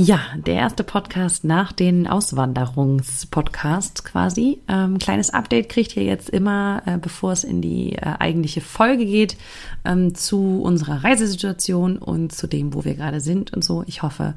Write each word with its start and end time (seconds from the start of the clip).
Ja, 0.00 0.20
der 0.36 0.54
erste 0.54 0.84
Podcast 0.84 1.42
nach 1.42 1.72
den 1.72 2.06
Auswanderungspodcasts 2.06 4.04
quasi. 4.04 4.60
Ähm, 4.68 4.98
kleines 4.98 5.30
Update 5.30 5.68
kriegt 5.68 5.96
ihr 5.96 6.04
jetzt 6.04 6.30
immer, 6.30 6.82
äh, 6.86 6.98
bevor 6.98 7.32
es 7.32 7.42
in 7.42 7.60
die 7.60 7.94
äh, 7.94 8.14
eigentliche 8.20 8.60
Folge 8.60 9.04
geht, 9.04 9.36
ähm, 9.84 10.14
zu 10.14 10.62
unserer 10.62 11.02
Reisesituation 11.02 11.98
und 11.98 12.30
zu 12.30 12.46
dem, 12.46 12.74
wo 12.74 12.84
wir 12.84 12.94
gerade 12.94 13.20
sind 13.20 13.52
und 13.52 13.64
so. 13.64 13.82
Ich 13.88 14.02
hoffe, 14.02 14.34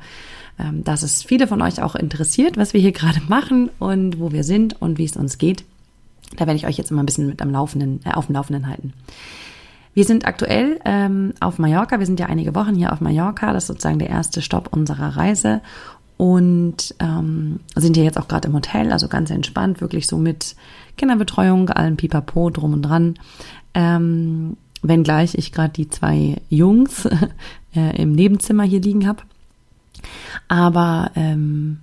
ähm, 0.57 0.83
dass 0.83 1.03
es 1.03 1.21
viele 1.21 1.45
von 1.45 1.61
euch 1.61 1.79
auch 1.79 1.93
interessiert, 1.93 2.57
was 2.57 2.73
wir 2.73 2.81
hier 2.81 2.91
gerade 2.91 3.21
machen 3.27 3.69
und 3.77 4.19
wo 4.19 4.31
wir 4.31 4.43
sind 4.43 4.81
und 4.81 4.97
wie 4.97 5.05
es 5.05 5.15
uns 5.15 5.37
geht. 5.37 5.63
Da 6.37 6.47
werde 6.47 6.55
ich 6.55 6.65
euch 6.65 6.79
jetzt 6.79 6.89
immer 6.89 7.03
ein 7.03 7.05
bisschen 7.05 7.27
mit 7.27 7.39
am 7.39 7.51
Laufenden, 7.51 7.99
äh, 8.03 8.13
auf 8.13 8.25
dem 8.25 8.33
Laufenden 8.33 8.65
halten. 8.65 8.93
Wir 9.93 10.05
sind 10.05 10.25
aktuell 10.25 10.79
ähm, 10.85 11.33
auf 11.39 11.59
Mallorca. 11.59 11.99
Wir 11.99 12.05
sind 12.05 12.19
ja 12.19 12.27
einige 12.27 12.55
Wochen 12.55 12.75
hier 12.75 12.93
auf 12.93 13.01
Mallorca. 13.01 13.53
Das 13.53 13.63
ist 13.63 13.67
sozusagen 13.67 13.99
der 13.99 14.09
erste 14.09 14.41
Stopp 14.41 14.69
unserer 14.71 15.17
Reise. 15.17 15.61
Und 16.17 16.95
ähm, 16.99 17.61
sind 17.75 17.95
hier 17.95 18.05
jetzt 18.05 18.19
auch 18.19 18.27
gerade 18.27 18.47
im 18.47 18.53
Hotel, 18.53 18.91
also 18.91 19.07
ganz 19.07 19.31
entspannt, 19.31 19.81
wirklich 19.81 20.05
so 20.05 20.17
mit 20.17 20.55
Kinderbetreuung, 20.95 21.69
allem 21.69 21.97
Pipapo 21.97 22.51
drum 22.51 22.73
und 22.73 22.83
dran. 22.83 23.15
Ähm, 23.73 24.55
wenngleich 24.83 25.35
ich 25.35 25.51
gerade 25.51 25.73
die 25.73 25.89
zwei 25.89 26.37
Jungs 26.49 27.05
äh, 27.75 27.99
im 28.01 28.11
Nebenzimmer 28.13 28.63
hier 28.63 28.81
liegen 28.81 29.07
habe. 29.07 29.23
Aber 30.47 31.11
ähm, 31.15 31.79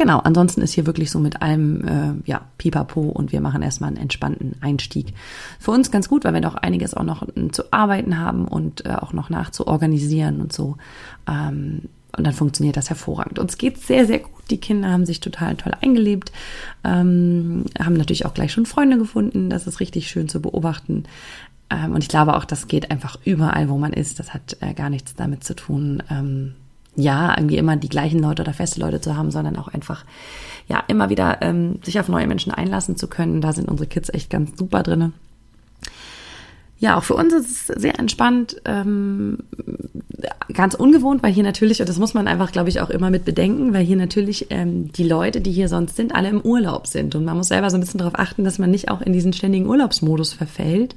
Genau, 0.00 0.20
ansonsten 0.20 0.62
ist 0.62 0.72
hier 0.72 0.86
wirklich 0.86 1.10
so 1.10 1.18
mit 1.18 1.42
allem, 1.42 1.86
äh, 1.86 2.14
ja, 2.24 2.40
pipapo 2.56 3.02
und 3.02 3.32
wir 3.32 3.42
machen 3.42 3.60
erstmal 3.60 3.88
einen 3.88 3.98
entspannten 3.98 4.54
Einstieg. 4.62 5.12
Für 5.58 5.72
uns 5.72 5.90
ganz 5.90 6.08
gut, 6.08 6.24
weil 6.24 6.32
wir 6.32 6.40
noch 6.40 6.54
einiges 6.54 6.94
auch 6.94 7.02
noch 7.02 7.28
äh, 7.28 7.48
zu 7.52 7.70
arbeiten 7.70 8.18
haben 8.18 8.48
und 8.48 8.86
äh, 8.86 8.94
auch 8.94 9.12
noch 9.12 9.28
nachzuorganisieren 9.28 10.40
und 10.40 10.54
so. 10.54 10.78
Ähm, 11.28 11.82
und 12.16 12.26
dann 12.26 12.32
funktioniert 12.32 12.78
das 12.78 12.88
hervorragend. 12.88 13.38
Uns 13.38 13.58
geht 13.58 13.76
sehr, 13.76 14.06
sehr 14.06 14.20
gut. 14.20 14.32
Die 14.48 14.56
Kinder 14.56 14.88
haben 14.88 15.04
sich 15.04 15.20
total 15.20 15.56
toll 15.56 15.74
eingelebt, 15.82 16.32
ähm, 16.82 17.66
haben 17.78 17.94
natürlich 17.94 18.24
auch 18.24 18.32
gleich 18.32 18.52
schon 18.52 18.64
Freunde 18.64 18.96
gefunden. 18.96 19.50
Das 19.50 19.66
ist 19.66 19.80
richtig 19.80 20.08
schön 20.08 20.30
zu 20.30 20.40
beobachten. 20.40 21.04
Ähm, 21.68 21.92
und 21.92 22.02
ich 22.02 22.08
glaube 22.08 22.38
auch, 22.38 22.46
das 22.46 22.68
geht 22.68 22.90
einfach 22.90 23.18
überall, 23.26 23.68
wo 23.68 23.76
man 23.76 23.92
ist. 23.92 24.18
Das 24.18 24.32
hat 24.32 24.56
äh, 24.60 24.72
gar 24.72 24.88
nichts 24.88 25.14
damit 25.14 25.44
zu 25.44 25.54
tun, 25.54 26.02
ähm, 26.08 26.54
ja, 26.96 27.36
irgendwie 27.36 27.56
immer 27.56 27.76
die 27.76 27.88
gleichen 27.88 28.20
Leute 28.20 28.42
oder 28.42 28.52
feste 28.52 28.80
Leute 28.80 29.00
zu 29.00 29.16
haben, 29.16 29.30
sondern 29.30 29.56
auch 29.56 29.68
einfach, 29.68 30.04
ja, 30.68 30.82
immer 30.88 31.10
wieder 31.10 31.38
ähm, 31.42 31.78
sich 31.82 31.98
auf 32.00 32.08
neue 32.08 32.26
Menschen 32.26 32.52
einlassen 32.52 32.96
zu 32.96 33.06
können. 33.06 33.40
Da 33.40 33.52
sind 33.52 33.68
unsere 33.68 33.88
Kids 33.88 34.08
echt 34.12 34.30
ganz 34.30 34.58
super 34.58 34.82
drinne. 34.82 35.12
Ja, 36.80 36.96
auch 36.96 37.04
für 37.04 37.14
uns 37.14 37.34
ist 37.34 37.70
es 37.70 37.82
sehr 37.82 37.98
entspannt, 37.98 38.56
ähm, 38.64 39.38
ganz 40.54 40.74
ungewohnt, 40.74 41.22
weil 41.22 41.32
hier 41.32 41.42
natürlich, 41.42 41.80
und 41.80 41.88
das 41.90 41.98
muss 41.98 42.14
man 42.14 42.26
einfach, 42.26 42.52
glaube 42.52 42.70
ich, 42.70 42.80
auch 42.80 42.88
immer 42.88 43.10
mit 43.10 43.26
bedenken, 43.26 43.74
weil 43.74 43.84
hier 43.84 43.96
natürlich 43.96 44.46
ähm, 44.48 44.90
die 44.92 45.06
Leute, 45.06 45.42
die 45.42 45.52
hier 45.52 45.68
sonst 45.68 45.96
sind, 45.96 46.14
alle 46.14 46.30
im 46.30 46.40
Urlaub 46.40 46.86
sind. 46.86 47.14
Und 47.14 47.26
man 47.26 47.36
muss 47.36 47.48
selber 47.48 47.68
so 47.68 47.76
ein 47.76 47.80
bisschen 47.80 47.98
darauf 47.98 48.18
achten, 48.18 48.44
dass 48.44 48.58
man 48.58 48.70
nicht 48.70 48.90
auch 48.90 49.02
in 49.02 49.12
diesen 49.12 49.34
ständigen 49.34 49.66
Urlaubsmodus 49.66 50.32
verfällt, 50.32 50.96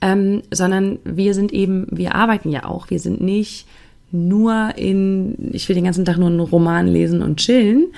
ähm, 0.00 0.42
sondern 0.52 1.00
wir 1.02 1.34
sind 1.34 1.52
eben, 1.52 1.88
wir 1.90 2.14
arbeiten 2.14 2.50
ja 2.50 2.64
auch, 2.64 2.88
wir 2.88 3.00
sind 3.00 3.20
nicht 3.20 3.66
nur 4.10 4.72
in, 4.76 5.50
ich 5.52 5.68
will 5.68 5.74
den 5.74 5.84
ganzen 5.84 6.04
Tag 6.04 6.16
nur 6.16 6.28
einen 6.28 6.40
Roman 6.40 6.86
lesen 6.86 7.22
und 7.22 7.36
chillen, 7.36 7.88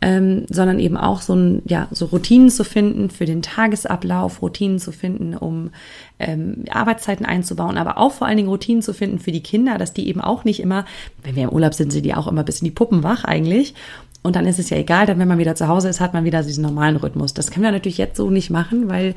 ähm, 0.00 0.44
sondern 0.48 0.78
eben 0.78 0.96
auch 0.96 1.22
so 1.22 1.34
ein, 1.34 1.62
ja, 1.64 1.88
so 1.90 2.06
Routinen 2.06 2.50
zu 2.50 2.64
finden 2.64 3.10
für 3.10 3.24
den 3.24 3.42
Tagesablauf, 3.42 4.42
Routinen 4.42 4.78
zu 4.78 4.92
finden, 4.92 5.34
um 5.34 5.70
ähm, 6.18 6.64
Arbeitszeiten 6.70 7.26
einzubauen, 7.26 7.78
aber 7.78 7.98
auch 7.98 8.12
vor 8.12 8.26
allen 8.26 8.36
Dingen 8.36 8.48
Routinen 8.48 8.82
zu 8.82 8.94
finden 8.94 9.18
für 9.18 9.32
die 9.32 9.42
Kinder, 9.42 9.78
dass 9.78 9.92
die 9.92 10.08
eben 10.08 10.20
auch 10.20 10.44
nicht 10.44 10.60
immer, 10.60 10.84
wenn 11.24 11.34
wir 11.34 11.44
im 11.44 11.50
Urlaub 11.50 11.74
sind, 11.74 11.92
sind 11.92 12.04
die 12.04 12.14
auch 12.14 12.28
immer 12.28 12.44
bis 12.44 12.60
in 12.60 12.66
die 12.66 12.70
Puppen 12.70 13.02
wach 13.02 13.24
eigentlich. 13.24 13.74
Und 14.22 14.34
dann 14.34 14.46
ist 14.46 14.58
es 14.58 14.70
ja 14.70 14.76
egal, 14.76 15.06
dann 15.06 15.18
wenn 15.18 15.28
man 15.28 15.38
wieder 15.38 15.54
zu 15.54 15.68
Hause 15.68 15.88
ist, 15.88 16.00
hat 16.00 16.12
man 16.12 16.24
wieder 16.24 16.42
diesen 16.42 16.62
normalen 16.62 16.96
Rhythmus. 16.96 17.32
Das 17.32 17.50
können 17.50 17.64
wir 17.64 17.70
natürlich 17.70 17.98
jetzt 17.98 18.16
so 18.16 18.28
nicht 18.28 18.50
machen, 18.50 18.88
weil 18.88 19.14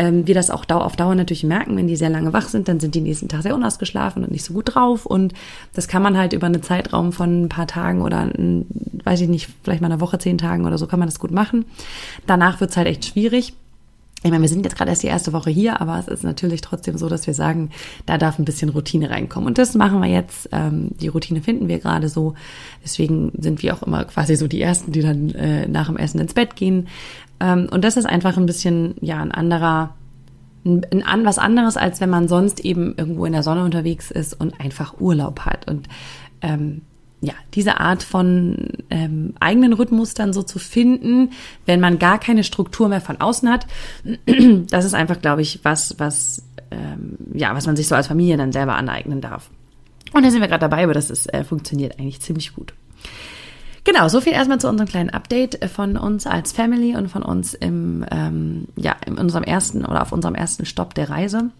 ähm, 0.00 0.26
wir 0.26 0.34
das 0.34 0.48
auch 0.48 0.64
auf 0.70 0.96
Dauer 0.96 1.14
natürlich 1.14 1.44
merken, 1.44 1.76
wenn 1.76 1.86
die 1.86 1.94
sehr 1.94 2.08
lange 2.08 2.32
wach 2.32 2.48
sind, 2.48 2.68
dann 2.68 2.80
sind 2.80 2.94
die 2.94 3.02
nächsten 3.02 3.28
Tag 3.28 3.42
sehr 3.42 3.54
unausgeschlafen 3.54 4.24
und 4.24 4.30
nicht 4.30 4.44
so 4.44 4.54
gut 4.54 4.74
drauf. 4.74 5.04
Und 5.04 5.34
das 5.74 5.88
kann 5.88 6.02
man 6.02 6.16
halt 6.16 6.32
über 6.32 6.46
einen 6.46 6.62
Zeitraum 6.62 7.12
von 7.12 7.42
ein 7.42 7.48
paar 7.50 7.66
Tagen 7.66 8.00
oder, 8.00 8.20
ein, 8.20 8.64
weiß 9.04 9.20
ich 9.20 9.28
nicht, 9.28 9.50
vielleicht 9.62 9.82
mal 9.82 9.92
eine 9.92 10.00
Woche, 10.00 10.18
zehn 10.18 10.38
Tagen 10.38 10.64
oder 10.64 10.78
so, 10.78 10.86
kann 10.86 11.00
man 11.00 11.08
das 11.08 11.18
gut 11.18 11.32
machen. 11.32 11.66
Danach 12.26 12.60
wird's 12.62 12.78
halt 12.78 12.86
echt 12.86 13.04
schwierig. 13.04 13.52
Ich 14.22 14.30
meine, 14.30 14.42
wir 14.42 14.48
sind 14.48 14.64
jetzt 14.64 14.76
gerade 14.76 14.90
erst 14.90 15.02
die 15.02 15.06
erste 15.06 15.34
Woche 15.34 15.50
hier, 15.50 15.80
aber 15.80 15.98
es 15.98 16.08
ist 16.08 16.24
natürlich 16.24 16.62
trotzdem 16.62 16.96
so, 16.96 17.08
dass 17.08 17.26
wir 17.26 17.32
sagen, 17.32 17.70
da 18.04 18.16
darf 18.16 18.38
ein 18.38 18.44
bisschen 18.46 18.70
Routine 18.70 19.10
reinkommen. 19.10 19.46
Und 19.46 19.58
das 19.58 19.74
machen 19.74 20.00
wir 20.00 20.08
jetzt. 20.08 20.48
Ähm, 20.52 20.90
die 21.00 21.08
Routine 21.08 21.42
finden 21.42 21.68
wir 21.68 21.78
gerade 21.78 22.08
so. 22.08 22.34
Deswegen 22.84 23.32
sind 23.38 23.62
wir 23.62 23.74
auch 23.74 23.82
immer 23.82 24.04
quasi 24.04 24.36
so 24.36 24.46
die 24.46 24.60
Ersten, 24.60 24.92
die 24.92 25.00
dann 25.00 25.30
äh, 25.30 25.68
nach 25.68 25.86
dem 25.86 25.96
Essen 25.96 26.20
ins 26.20 26.34
Bett 26.34 26.56
gehen. 26.56 26.88
Ähm, 27.40 27.68
und 27.70 27.84
das 27.84 27.96
ist 27.96 28.06
einfach 28.06 28.36
ein 28.36 28.46
bisschen, 28.46 28.94
ja, 29.00 29.20
ein 29.20 29.32
anderer, 29.32 29.94
ein, 30.64 30.84
ein, 31.04 31.24
was 31.24 31.38
anderes, 31.38 31.76
als 31.76 32.00
wenn 32.00 32.10
man 32.10 32.28
sonst 32.28 32.60
eben 32.60 32.94
irgendwo 32.96 33.24
in 33.24 33.32
der 33.32 33.42
Sonne 33.42 33.64
unterwegs 33.64 34.10
ist 34.10 34.38
und 34.38 34.60
einfach 34.60 35.00
Urlaub 35.00 35.40
hat. 35.40 35.68
Und 35.68 35.88
ähm, 36.42 36.82
ja, 37.22 37.34
diese 37.54 37.80
Art 37.80 38.02
von 38.02 38.68
ähm, 38.88 39.34
eigenen 39.40 39.72
Rhythmus 39.72 40.14
dann 40.14 40.32
so 40.32 40.42
zu 40.42 40.58
finden, 40.58 41.30
wenn 41.66 41.80
man 41.80 41.98
gar 41.98 42.18
keine 42.18 42.44
Struktur 42.44 42.88
mehr 42.88 43.00
von 43.00 43.20
außen 43.20 43.48
hat, 43.50 43.66
das 44.70 44.84
ist 44.84 44.94
einfach, 44.94 45.20
glaube 45.20 45.42
ich, 45.42 45.60
was, 45.62 45.98
was, 45.98 46.42
ähm, 46.70 47.16
ja, 47.34 47.54
was 47.54 47.66
man 47.66 47.76
sich 47.76 47.88
so 47.88 47.94
als 47.94 48.06
Familie 48.06 48.36
dann 48.36 48.52
selber 48.52 48.74
aneignen 48.74 49.20
darf. 49.20 49.50
Und 50.12 50.24
da 50.24 50.30
sind 50.30 50.40
wir 50.40 50.48
gerade 50.48 50.60
dabei, 50.60 50.84
aber 50.84 50.94
das 50.94 51.10
ist, 51.10 51.32
äh, 51.32 51.44
funktioniert 51.44 51.98
eigentlich 51.98 52.20
ziemlich 52.20 52.54
gut. 52.54 52.74
Genau, 53.84 54.08
so 54.08 54.20
viel 54.20 54.32
erstmal 54.32 54.60
zu 54.60 54.68
unserem 54.68 54.88
kleinen 54.88 55.10
Update 55.10 55.64
von 55.70 55.96
uns 55.96 56.26
als 56.26 56.52
Family 56.52 56.96
und 56.96 57.08
von 57.08 57.22
uns 57.22 57.54
im, 57.54 58.04
ähm, 58.10 58.68
ja, 58.76 58.96
in 59.06 59.16
unserem 59.16 59.44
ersten 59.44 59.84
oder 59.84 60.02
auf 60.02 60.12
unserem 60.12 60.34
ersten 60.34 60.66
Stopp 60.66 60.94
der 60.94 61.08
Reise. 61.08 61.50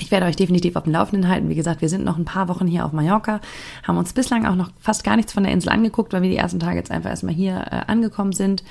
Ich 0.00 0.10
werde 0.10 0.26
euch 0.26 0.34
definitiv 0.34 0.74
auf 0.74 0.82
dem 0.82 0.92
Laufenden 0.92 1.28
halten. 1.28 1.48
Wie 1.48 1.54
gesagt, 1.54 1.80
wir 1.80 1.88
sind 1.88 2.04
noch 2.04 2.18
ein 2.18 2.24
paar 2.24 2.48
Wochen 2.48 2.66
hier 2.66 2.84
auf 2.84 2.92
Mallorca, 2.92 3.40
haben 3.84 3.96
uns 3.96 4.12
bislang 4.12 4.44
auch 4.44 4.56
noch 4.56 4.72
fast 4.80 5.04
gar 5.04 5.14
nichts 5.14 5.32
von 5.32 5.44
der 5.44 5.52
Insel 5.52 5.68
angeguckt, 5.68 6.12
weil 6.12 6.22
wir 6.22 6.30
die 6.30 6.36
ersten 6.36 6.58
Tage 6.58 6.76
jetzt 6.76 6.90
einfach 6.90 7.10
erstmal 7.10 7.34
hier 7.34 7.64
äh, 7.70 7.82
angekommen 7.86 8.32
sind. 8.32 8.64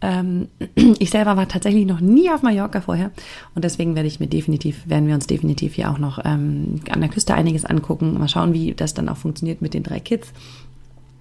Ähm, 0.00 0.48
ich 0.98 1.10
selber 1.10 1.36
war 1.36 1.46
tatsächlich 1.48 1.84
noch 1.84 2.00
nie 2.00 2.30
auf 2.30 2.40
Mallorca 2.42 2.80
vorher 2.80 3.10
und 3.54 3.62
deswegen 3.62 3.94
werde 3.94 4.08
ich 4.08 4.20
mir 4.20 4.28
definitiv, 4.28 4.88
werden 4.88 5.06
wir 5.06 5.14
uns 5.14 5.26
definitiv 5.26 5.74
hier 5.74 5.90
auch 5.90 5.98
noch 5.98 6.18
ähm, 6.24 6.80
an 6.90 7.02
der 7.02 7.10
Küste 7.10 7.34
einiges 7.34 7.66
angucken. 7.66 8.18
Mal 8.18 8.28
schauen, 8.28 8.54
wie 8.54 8.72
das 8.72 8.94
dann 8.94 9.10
auch 9.10 9.18
funktioniert 9.18 9.60
mit 9.60 9.74
den 9.74 9.82
drei 9.82 10.00
Kids. 10.00 10.32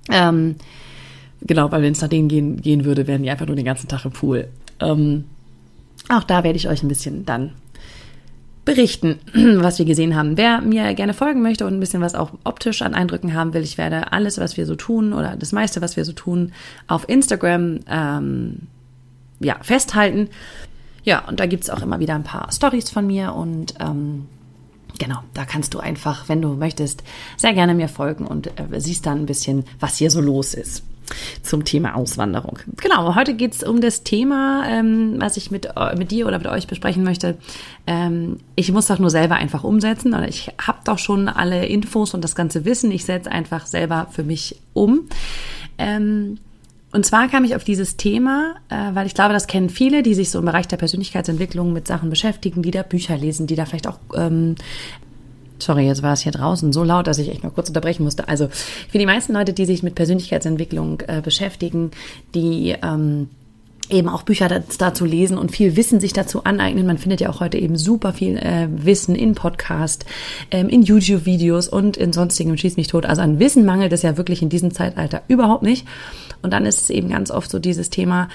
Ähm, 0.10 0.56
genau, 1.42 1.72
weil 1.72 1.82
wenn 1.82 1.94
es 1.94 2.02
nach 2.02 2.10
denen 2.10 2.28
gehen, 2.28 2.62
gehen 2.62 2.86
würde, 2.86 3.08
wären 3.08 3.24
die 3.24 3.30
einfach 3.30 3.48
nur 3.48 3.56
den 3.56 3.66
ganzen 3.66 3.88
Tag 3.88 4.06
im 4.06 4.12
Pool. 4.12 4.48
Ähm, 4.80 5.26
auch 6.10 6.24
da 6.24 6.44
werde 6.44 6.58
ich 6.58 6.70
euch 6.70 6.84
ein 6.84 6.88
bisschen 6.88 7.26
dann 7.26 7.52
berichten, 8.66 9.20
was 9.34 9.80
wir 9.80 9.86
gesehen 9.86 10.16
haben. 10.16 10.38
Wer 10.38 10.62
mir 10.62 10.94
gerne 10.94 11.14
folgen 11.14 11.42
möchte 11.42 11.66
und 11.66 11.74
ein 11.74 11.80
bisschen 11.80 12.02
was 12.02 12.16
auch 12.16 12.32
optisch 12.44 12.82
an 12.82 12.94
Eindrücken 12.94 13.34
haben 13.34 13.54
will, 13.54 13.64
ich 13.64 13.78
werde 13.78 14.12
alles, 14.12 14.38
was 14.38 14.58
wir 14.58 14.66
so 14.66 14.76
tun 14.76 15.14
oder 15.14 15.36
das 15.36 15.52
meiste, 15.52 15.82
was 15.82 15.98
wir 15.98 16.06
so 16.06 16.14
tun, 16.14 16.52
auf 16.88 17.08
Instagram 17.08 17.80
ähm, 17.88 18.68
ja, 19.40 19.58
festhalten. 19.62 20.30
ja, 21.04 21.28
und 21.28 21.40
da 21.40 21.46
gibt's 21.46 21.70
auch 21.70 21.82
immer 21.82 22.00
wieder 22.00 22.16
ein 22.16 22.24
paar 22.24 22.52
Stories 22.52 22.90
von 22.90 23.08
mir 23.08 23.34
und 23.34 23.76
ähm, 23.80 24.26
Genau, 24.98 25.20
da 25.34 25.46
kannst 25.46 25.74
du 25.74 25.80
einfach, 25.80 26.28
wenn 26.28 26.42
du 26.42 26.56
möchtest, 26.56 27.04
sehr 27.38 27.54
gerne 27.54 27.74
mir 27.74 27.88
folgen 27.88 28.28
und 28.28 28.48
äh, 28.48 28.82
siehst 28.82 29.06
dann 29.06 29.20
ein 29.20 29.26
bisschen, 29.28 29.64
was 29.80 29.96
hier 29.96 30.12
so 30.12 30.20
los 30.20 30.54
ist 30.54 30.84
zum 31.42 31.66
Thema 31.66 31.96
Auswanderung. 31.96 32.60
Genau, 32.82 33.16
heute 33.16 33.34
geht 33.34 33.54
es 33.54 33.64
um 33.64 33.82
das 33.82 34.04
Thema, 34.04 34.64
ähm, 34.68 35.16
was 35.18 35.38
ich 35.38 35.52
mit, 35.52 35.66
äh, 35.76 35.96
mit 35.96 36.12
dir 36.12 36.28
oder 36.28 36.38
mit 36.38 36.48
euch 36.48 36.68
besprechen 36.68 37.04
möchte. 37.04 37.38
Ähm, 37.88 38.38
ich 38.56 38.72
muss 38.72 38.88
doch 38.88 39.00
nur 39.00 39.10
selber 39.10 39.36
einfach 39.36 39.64
umsetzen 39.64 40.14
oder 40.14 40.28
ich 40.28 40.52
habe 40.62 40.80
doch 40.86 40.98
schon 40.98 41.28
alle 41.28 41.66
Infos 41.66 42.14
und 42.14 42.24
das 42.24 42.36
ganze 42.36 42.66
Wissen. 42.66 42.92
Ich 42.92 43.06
setze 43.06 43.32
einfach 43.32 43.66
selber 43.66 44.08
für 44.12 44.24
mich 44.24 44.60
um. 44.74 45.08
Ähm, 45.78 46.38
und 46.92 47.06
zwar 47.06 47.28
kam 47.28 47.44
ich 47.44 47.56
auf 47.56 47.64
dieses 47.64 47.98
Thema, 47.98 48.56
äh, 48.70 48.96
weil 48.96 49.06
ich 49.06 49.14
glaube, 49.14 49.34
das 49.34 49.46
kennen 49.46 49.70
viele, 49.70 50.02
die 50.02 50.16
sich 50.16 50.32
so 50.32 50.40
im 50.40 50.46
Bereich 50.46 50.68
der 50.68 50.78
Persönlichkeitsentwicklung 50.78 51.72
mit 51.72 51.88
Sachen 51.88 52.10
beschäftigen, 52.10 52.64
die 52.64 52.72
da 52.72 52.82
Bücher 52.82 53.16
lesen, 53.16 53.46
die 53.46 53.56
da 53.56 53.66
vielleicht 53.66 53.88
auch 53.88 54.00
ähm, 54.16 54.56
Sorry, 55.60 55.86
jetzt 55.86 56.04
war 56.04 56.14
es 56.14 56.22
hier 56.22 56.32
draußen 56.32 56.74
so 56.74 56.84
laut, 56.84 57.08
dass 57.08 57.20
ich 57.20 57.30
echt 57.30 57.44
mal 57.44 57.52
kurz 57.52 57.68
unterbrechen 57.70 58.04
musste. 58.04 58.28
Also 58.28 58.50
für 58.90 58.98
die 58.98 59.06
meisten 59.06 59.34
Leute, 59.34 59.54
die 59.54 59.66
sich 59.66 59.84
mit 59.84 59.96
Persönlichkeitsentwicklung 59.96 61.02
äh, 61.08 61.22
beschäftigen, 61.22 61.92
die 62.34 62.76
ähm, 62.82 63.30
eben 63.90 64.08
auch 64.08 64.24
Bücher 64.24 64.48
dazu 64.48 65.06
lesen 65.06 65.38
und 65.38 65.52
viel 65.52 65.76
Wissen 65.76 66.00
sich 66.00 66.14
dazu 66.14 66.44
aneignen. 66.44 66.86
Man 66.86 66.98
findet 66.98 67.22
ja 67.22 67.30
auch 67.30 67.40
heute 67.40 67.58
eben 67.58 67.76
super 67.76 68.14
viel 68.14 68.38
äh, 68.38 68.68
Wissen 68.72 69.16
in 69.16 69.36
Podcast, 69.36 70.06
ähm, 70.52 70.70
in 70.70 70.84
YouTube-Videos 70.84 71.68
und 71.68 71.98
in 71.98 72.14
sonstigem 72.14 72.56
Schieß 72.58 72.78
mich 72.78 72.88
tot. 72.88 73.06
Also 73.06 73.22
an 73.22 73.40
Wissen 73.40 73.66
mangelt 73.66 73.92
es 73.92 74.04
ja 74.04 74.18
wirklich 74.18 74.42
in 74.42 74.50
diesem 74.50 74.72
Zeitalter 74.72 75.24
überhaupt 75.28 75.64
nicht. 75.64 75.88
Und 76.42 76.54
dann 76.54 76.66
ist 76.66 76.82
es 76.82 76.90
eben 76.90 77.10
ganz 77.10 77.32
oft 77.32 77.50
so 77.50 77.60
dieses 77.60 77.90
Thema, 77.90 78.30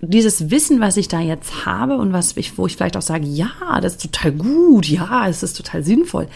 dieses 0.00 0.50
Wissen, 0.50 0.80
was 0.80 0.96
ich 0.96 1.08
da 1.08 1.20
jetzt 1.20 1.64
habe 1.64 1.96
und 1.96 2.12
was 2.12 2.36
ich, 2.36 2.58
wo 2.58 2.66
ich 2.66 2.76
vielleicht 2.76 2.96
auch 2.96 3.02
sage, 3.02 3.24
ja, 3.24 3.50
das 3.80 3.94
ist 3.94 4.02
total 4.02 4.32
gut, 4.32 4.86
ja, 4.86 5.28
es 5.28 5.42
ist 5.42 5.56
total 5.56 5.84
sinnvoll, 5.84 6.28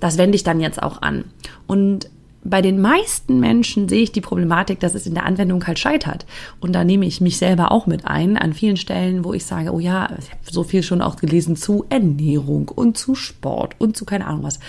das 0.00 0.18
wende 0.18 0.36
ich 0.36 0.44
dann 0.44 0.60
jetzt 0.60 0.82
auch 0.82 1.02
an. 1.02 1.24
Und 1.66 2.08
bei 2.44 2.62
den 2.62 2.80
meisten 2.80 3.40
Menschen 3.40 3.88
sehe 3.88 4.02
ich 4.02 4.12
die 4.12 4.20
Problematik, 4.20 4.80
dass 4.80 4.94
es 4.94 5.06
in 5.06 5.14
der 5.14 5.26
Anwendung 5.26 5.66
halt 5.66 5.78
scheitert. 5.78 6.24
Und 6.60 6.72
da 6.72 6.84
nehme 6.84 7.04
ich 7.04 7.20
mich 7.20 7.36
selber 7.36 7.72
auch 7.72 7.86
mit 7.86 8.06
ein, 8.06 8.36
an 8.36 8.54
vielen 8.54 8.76
Stellen, 8.76 9.24
wo 9.24 9.34
ich 9.34 9.44
sage, 9.44 9.72
oh 9.72 9.80
ja, 9.80 10.08
ich 10.18 10.30
habe 10.30 10.40
so 10.48 10.62
viel 10.62 10.82
schon 10.82 11.02
auch 11.02 11.16
gelesen 11.16 11.56
zu 11.56 11.84
Ernährung 11.88 12.68
und 12.68 12.96
zu 12.96 13.14
Sport 13.14 13.74
und 13.78 13.96
zu 13.96 14.04
keine 14.04 14.26
Ahnung 14.26 14.44
was. 14.44 14.60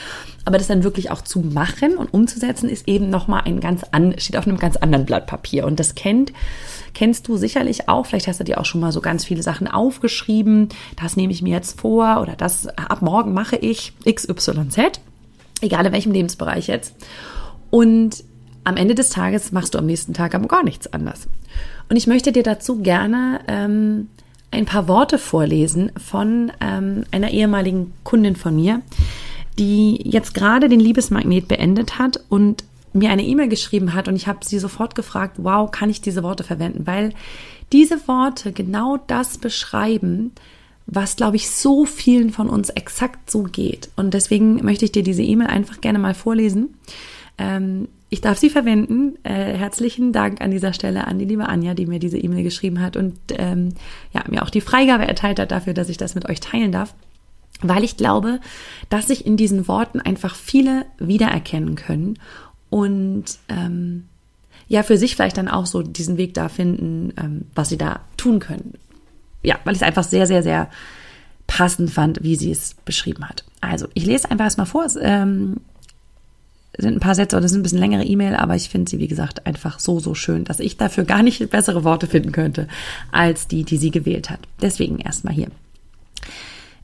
Aber 0.46 0.58
das 0.58 0.68
dann 0.68 0.84
wirklich 0.84 1.12
auch 1.12 1.22
zu 1.22 1.42
machen 1.42 1.96
und 1.96 2.14
umzusetzen, 2.14 2.70
ist 2.70 2.88
eben 2.88 3.10
nochmal 3.10 3.44
ein 3.46 3.60
ganz 3.60 3.84
an, 3.92 4.16
steht 4.18 4.38
auf 4.38 4.48
einem 4.48 4.58
ganz 4.58 4.76
anderen 4.76 5.06
Blatt 5.06 5.28
Papier. 5.28 5.66
Und 5.66 5.80
das 5.80 5.96
kennt, 5.96 6.34
kennst 6.94 7.28
du 7.28 7.38
sicherlich 7.38 7.88
auch. 7.88 8.08
Vielleicht 8.08 8.28
hast 8.28 8.40
du 8.40 8.44
dir 8.44 8.60
auch 8.60 8.66
schon 8.66 8.82
mal 8.82 8.92
so 8.92 9.00
ganz 9.00 9.26
viele 9.26 9.44
Sachen 9.44 9.68
aufgeschrieben. 9.68 10.70
Das 11.02 11.16
nehme 11.16 11.32
ich 11.32 11.42
mir 11.42 11.54
jetzt 11.54 11.80
vor 11.80 12.20
oder 12.22 12.36
das 12.36 12.68
ab 12.68 13.02
morgen 13.02 13.34
mache 13.34 13.58
ich 13.58 13.94
XYZ. 14.06 15.00
Egal 15.62 15.86
in 15.86 15.94
welchem 15.94 16.12
Lebensbereich 16.12 16.68
jetzt. 16.68 16.96
Und 17.70 18.24
am 18.64 18.78
Ende 18.78 18.96
des 18.96 19.10
Tages 19.10 19.52
machst 19.52 19.74
du 19.74 19.78
am 19.78 19.86
nächsten 19.86 20.14
Tag 20.14 20.36
aber 20.36 20.48
gar 20.48 20.64
nichts 20.64 20.92
anders. 20.92 21.28
Und 21.90 21.96
ich 21.96 22.08
möchte 22.08 22.32
dir 22.32 22.44
dazu 22.44 22.82
gerne 22.82 23.42
ähm, 23.48 24.10
ein 24.52 24.66
paar 24.66 24.88
Worte 24.88 25.18
vorlesen 25.18 25.92
von 25.98 26.52
ähm, 26.62 27.04
einer 27.12 27.32
ehemaligen 27.32 27.94
Kundin 28.04 28.36
von 28.36 28.56
mir, 28.56 28.82
die 29.58 30.00
jetzt 30.04 30.34
gerade 30.34 30.70
den 30.70 30.80
Liebesmagnet 30.80 31.48
beendet 31.48 32.00
hat 32.00 32.24
und 32.30 32.64
mir 32.94 33.12
eine 33.12 33.24
E-Mail 33.24 33.50
geschrieben 33.50 33.94
hat 33.94 34.08
und 34.08 34.16
ich 34.16 34.28
habe 34.28 34.44
sie 34.44 34.60
sofort 34.60 34.96
gefragt, 34.96 35.36
wow, 35.38 35.70
kann 35.70 35.90
ich 35.90 36.02
diese 36.02 36.24
Worte 36.24 36.44
verwenden? 36.44 36.88
Weil 36.88 37.14
diese 37.72 38.08
Worte 38.08 38.52
genau 38.52 38.98
das 39.08 39.38
beschreiben, 39.38 40.32
was, 40.92 41.16
glaube 41.16 41.36
ich, 41.36 41.50
so 41.50 41.86
vielen 41.86 42.32
von 42.32 42.50
uns 42.50 42.70
exakt 42.70 43.30
so 43.30 43.44
geht. 43.44 43.90
Und 43.96 44.14
deswegen 44.14 44.64
möchte 44.66 44.86
ich 44.86 44.92
dir 44.92 45.04
diese 45.04 45.22
E-Mail 45.22 45.48
einfach 45.48 45.82
gerne 45.82 46.00
mal 46.00 46.16
vorlesen. 46.16 46.76
Ähm, 47.38 47.88
ich 48.10 48.22
darf 48.22 48.40
sie 48.40 48.50
verwenden. 48.50 49.18
Äh, 49.24 49.54
herzlichen 49.56 50.12
Dank 50.12 50.42
an 50.42 50.50
dieser 50.50 50.74
Stelle 50.74 51.06
an 51.06 51.20
die 51.20 51.26
liebe 51.26 51.48
Anja, 51.48 51.76
die 51.76 51.86
mir 51.86 52.00
diese 52.00 52.18
E-Mail 52.18 52.44
geschrieben 52.44 52.82
hat 52.82 52.98
und 52.98 53.18
ähm, 53.30 53.70
ja, 54.14 54.24
mir 54.28 54.42
auch 54.42 54.50
die 54.50 54.62
Freigabe 54.62 55.08
erteilt 55.08 55.40
hat 55.40 55.52
dafür, 55.52 55.76
dass 55.76 55.90
ich 55.90 55.98
das 55.98 56.16
mit 56.16 56.28
euch 56.28 56.40
teilen 56.40 56.72
darf. 56.72 56.96
Weil 57.62 57.84
ich 57.84 57.98
glaube, 57.98 58.40
dass 58.90 59.08
sich 59.08 59.26
in 59.26 59.38
diesen 59.38 59.68
Worten 59.68 60.00
einfach 60.00 60.34
viele 60.36 60.86
wiedererkennen 60.98 61.76
können 61.76 62.18
und 62.70 63.26
ähm, 63.50 64.06
ja, 64.68 64.84
für 64.84 64.98
sich 64.98 65.16
vielleicht 65.16 65.38
dann 65.38 65.48
auch 65.48 65.66
so 65.66 65.82
diesen 65.82 66.18
Weg 66.18 66.34
da 66.36 66.48
finden, 66.48 67.14
ähm, 67.18 67.46
was 67.54 67.70
sie 67.70 67.78
da 67.78 68.02
tun 68.18 68.40
können. 68.40 68.76
Ja, 69.44 69.58
weil 69.64 69.76
ich 69.76 69.82
es 69.82 69.88
einfach 69.88 70.04
sehr, 70.04 70.28
sehr, 70.28 70.44
sehr 70.44 70.70
passend 71.48 71.92
fand, 71.92 72.24
wie 72.24 72.36
sie 72.36 72.52
es 72.52 72.76
beschrieben 72.86 73.28
hat. 73.28 73.44
Also, 73.62 73.88
ich 73.94 74.06
lese 74.06 74.30
einfach 74.30 74.46
erstmal 74.46 74.68
vor. 74.68 74.86
Es, 74.86 74.98
ähm, 75.02 75.58
sind 76.82 76.96
ein 76.96 77.00
paar 77.00 77.16
Sätze 77.16 77.36
oder 77.36 77.48
sind 77.48 77.60
ein 77.60 77.64
bisschen 77.64 77.80
längere 77.80 78.06
E-Mail, 78.06 78.36
aber 78.36 78.56
ich 78.56 78.70
finde 78.70 78.90
sie, 78.90 79.00
wie 79.00 79.08
gesagt, 79.08 79.46
einfach 79.46 79.80
so, 79.80 80.00
so 80.00 80.14
schön, 80.14 80.46
dass 80.46 80.60
ich 80.60 80.78
dafür 80.78 81.04
gar 81.04 81.24
nicht 81.24 81.50
bessere 81.50 81.84
Worte 81.84 82.08
finden 82.08 82.32
könnte, 82.32 82.68
als 83.12 83.48
die, 83.48 83.64
die 83.64 83.78
sie 83.78 83.92
gewählt 83.92 84.30
hat. 84.30 84.40
Deswegen 84.62 85.00
erstmal 85.00 85.34
hier. 85.34 85.48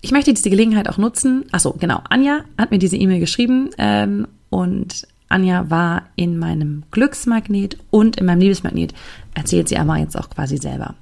Ich 0.02 0.12
möchte 0.12 0.34
diese 0.34 0.50
Gelegenheit 0.50 0.90
auch 0.90 0.98
nutzen. 0.98 1.46
Ach 1.52 1.60
so, 1.60 1.74
genau. 1.74 2.02
Anja 2.10 2.42
hat 2.58 2.72
mir 2.72 2.80
diese 2.80 2.98
E-Mail 2.98 3.20
geschrieben 3.20 3.70
ähm, 3.78 4.28
und 4.50 5.08
Anja 5.30 5.70
war 5.70 6.04
in 6.16 6.38
meinem 6.38 6.84
Glücksmagnet 6.92 7.78
und 7.90 8.18
in 8.18 8.26
meinem 8.26 8.40
Liebesmagnet. 8.40 8.94
Erzählt 9.34 9.68
sie 9.70 9.78
aber 9.78 9.98
jetzt 9.98 10.18
auch 10.18 10.30
quasi 10.30 10.58
selber. 10.58 10.96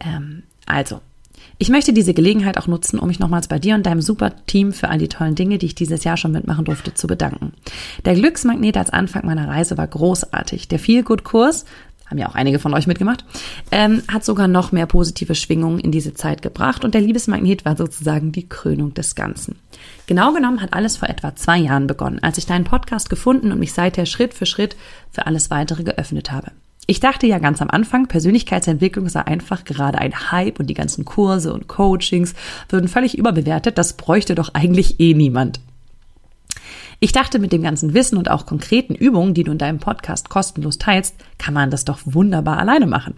Ähm, 0.00 0.42
also, 0.68 1.00
ich 1.60 1.70
möchte 1.70 1.92
diese 1.92 2.14
Gelegenheit 2.14 2.56
auch 2.56 2.68
nutzen, 2.68 3.00
um 3.00 3.08
mich 3.08 3.18
nochmals 3.18 3.48
bei 3.48 3.58
dir 3.58 3.74
und 3.74 3.84
deinem 3.84 4.00
super 4.00 4.32
Team 4.46 4.72
für 4.72 4.88
all 4.88 4.98
die 4.98 5.08
tollen 5.08 5.34
Dinge, 5.34 5.58
die 5.58 5.66
ich 5.66 5.74
dieses 5.74 6.04
Jahr 6.04 6.16
schon 6.16 6.30
mitmachen 6.30 6.64
durfte, 6.64 6.94
zu 6.94 7.08
bedanken. 7.08 7.52
Der 8.04 8.14
Glücksmagnet 8.14 8.76
als 8.76 8.90
Anfang 8.90 9.26
meiner 9.26 9.48
Reise 9.48 9.76
war 9.76 9.86
großartig. 9.86 10.68
Der 10.68 10.78
Feel-Good-Kurs, 10.78 11.64
haben 12.08 12.18
ja 12.18 12.28
auch 12.28 12.34
einige 12.34 12.58
von 12.58 12.74
euch 12.74 12.86
mitgemacht, 12.86 13.24
ähm, 13.70 14.02
hat 14.08 14.24
sogar 14.24 14.48
noch 14.48 14.72
mehr 14.72 14.86
positive 14.86 15.34
Schwingungen 15.34 15.78
in 15.78 15.92
diese 15.92 16.14
Zeit 16.14 16.42
gebracht 16.42 16.84
und 16.84 16.94
der 16.94 17.00
Liebesmagnet 17.00 17.64
war 17.64 17.76
sozusagen 17.76 18.32
die 18.32 18.48
Krönung 18.48 18.94
des 18.94 19.14
Ganzen. 19.14 19.56
Genau 20.06 20.32
genommen 20.32 20.62
hat 20.62 20.72
alles 20.72 20.96
vor 20.96 21.08
etwa 21.08 21.36
zwei 21.36 21.58
Jahren 21.58 21.86
begonnen, 21.86 22.20
als 22.22 22.38
ich 22.38 22.46
deinen 22.46 22.64
Podcast 22.64 23.10
gefunden 23.10 23.52
und 23.52 23.58
mich 23.58 23.72
seither 23.72 24.06
Schritt 24.06 24.32
für 24.32 24.46
Schritt 24.46 24.76
für 25.10 25.26
alles 25.26 25.50
weitere 25.50 25.84
geöffnet 25.84 26.32
habe. 26.32 26.52
Ich 26.90 27.00
dachte 27.00 27.26
ja 27.26 27.38
ganz 27.38 27.60
am 27.60 27.68
Anfang, 27.68 28.06
Persönlichkeitsentwicklung 28.06 29.10
sei 29.10 29.20
einfach 29.20 29.64
gerade 29.64 29.98
ein 29.98 30.32
Hype 30.32 30.58
und 30.58 30.68
die 30.70 30.74
ganzen 30.74 31.04
Kurse 31.04 31.52
und 31.52 31.68
Coachings 31.68 32.32
würden 32.70 32.88
völlig 32.88 33.18
überbewertet. 33.18 33.76
Das 33.76 33.92
bräuchte 33.92 34.34
doch 34.34 34.54
eigentlich 34.54 34.98
eh 34.98 35.12
niemand. 35.12 35.60
Ich 36.98 37.12
dachte, 37.12 37.40
mit 37.40 37.52
dem 37.52 37.62
ganzen 37.62 37.92
Wissen 37.92 38.16
und 38.16 38.30
auch 38.30 38.46
konkreten 38.46 38.94
Übungen, 38.94 39.34
die 39.34 39.44
du 39.44 39.52
in 39.52 39.58
deinem 39.58 39.80
Podcast 39.80 40.30
kostenlos 40.30 40.78
teilst, 40.78 41.14
kann 41.36 41.52
man 41.52 41.70
das 41.70 41.84
doch 41.84 41.98
wunderbar 42.06 42.58
alleine 42.58 42.86
machen. 42.86 43.16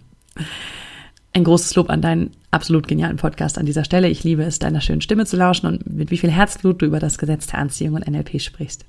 Ein 1.32 1.44
großes 1.44 1.76
Lob 1.76 1.90
an 1.90 2.02
deinen 2.02 2.32
absolut 2.50 2.88
genialen 2.88 3.18
Podcast 3.18 3.56
an 3.56 3.66
dieser 3.66 3.84
Stelle. 3.84 4.08
Ich 4.08 4.24
liebe 4.24 4.42
es, 4.42 4.58
deiner 4.58 4.80
schönen 4.80 5.00
Stimme 5.00 5.26
zu 5.26 5.36
lauschen 5.36 5.68
und 5.68 5.86
mit 5.88 6.10
wie 6.10 6.18
viel 6.18 6.32
Herzblut 6.32 6.82
du 6.82 6.86
über 6.86 6.98
das 6.98 7.18
Gesetz 7.18 7.46
der 7.46 7.60
Anziehung 7.60 7.94
und 7.94 8.08
NLP 8.08 8.40
sprichst. 8.40 8.84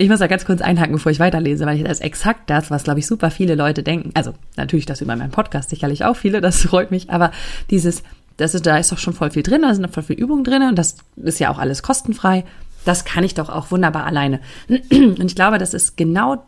Ich 0.00 0.08
muss 0.08 0.20
da 0.20 0.28
ganz 0.28 0.46
kurz 0.46 0.62
einhaken, 0.62 0.94
bevor 0.94 1.12
ich 1.12 1.20
weiterlese, 1.20 1.66
weil 1.66 1.76
ich 1.76 1.84
das 1.84 2.00
exakt 2.00 2.48
das, 2.48 2.70
was 2.70 2.84
glaube 2.84 3.00
ich 3.00 3.06
super 3.06 3.30
viele 3.30 3.54
Leute 3.54 3.82
denken. 3.82 4.12
Also 4.14 4.32
natürlich 4.56 4.86
das 4.86 5.02
über 5.02 5.14
meinen 5.14 5.30
Podcast 5.30 5.68
sicherlich 5.68 6.06
auch 6.06 6.16
viele, 6.16 6.40
das 6.40 6.62
freut 6.66 6.90
mich, 6.90 7.10
aber 7.10 7.32
dieses, 7.68 8.02
das 8.38 8.54
ist, 8.54 8.64
da 8.64 8.78
ist 8.78 8.90
doch 8.90 8.96
schon 8.96 9.12
voll 9.12 9.30
viel 9.30 9.42
drin, 9.42 9.60
da 9.60 9.74
sind 9.74 9.82
noch 9.82 9.90
voll 9.90 10.02
viel 10.02 10.16
Übungen 10.16 10.42
drin 10.42 10.62
und 10.62 10.76
das 10.76 10.96
ist 11.16 11.38
ja 11.38 11.50
auch 11.50 11.58
alles 11.58 11.82
kostenfrei. 11.82 12.46
Das 12.86 13.04
kann 13.04 13.24
ich 13.24 13.34
doch 13.34 13.50
auch 13.50 13.70
wunderbar 13.72 14.06
alleine. 14.06 14.40
Und 14.68 15.22
ich 15.22 15.34
glaube, 15.34 15.58
das 15.58 15.74
ist 15.74 15.98
genau 15.98 16.42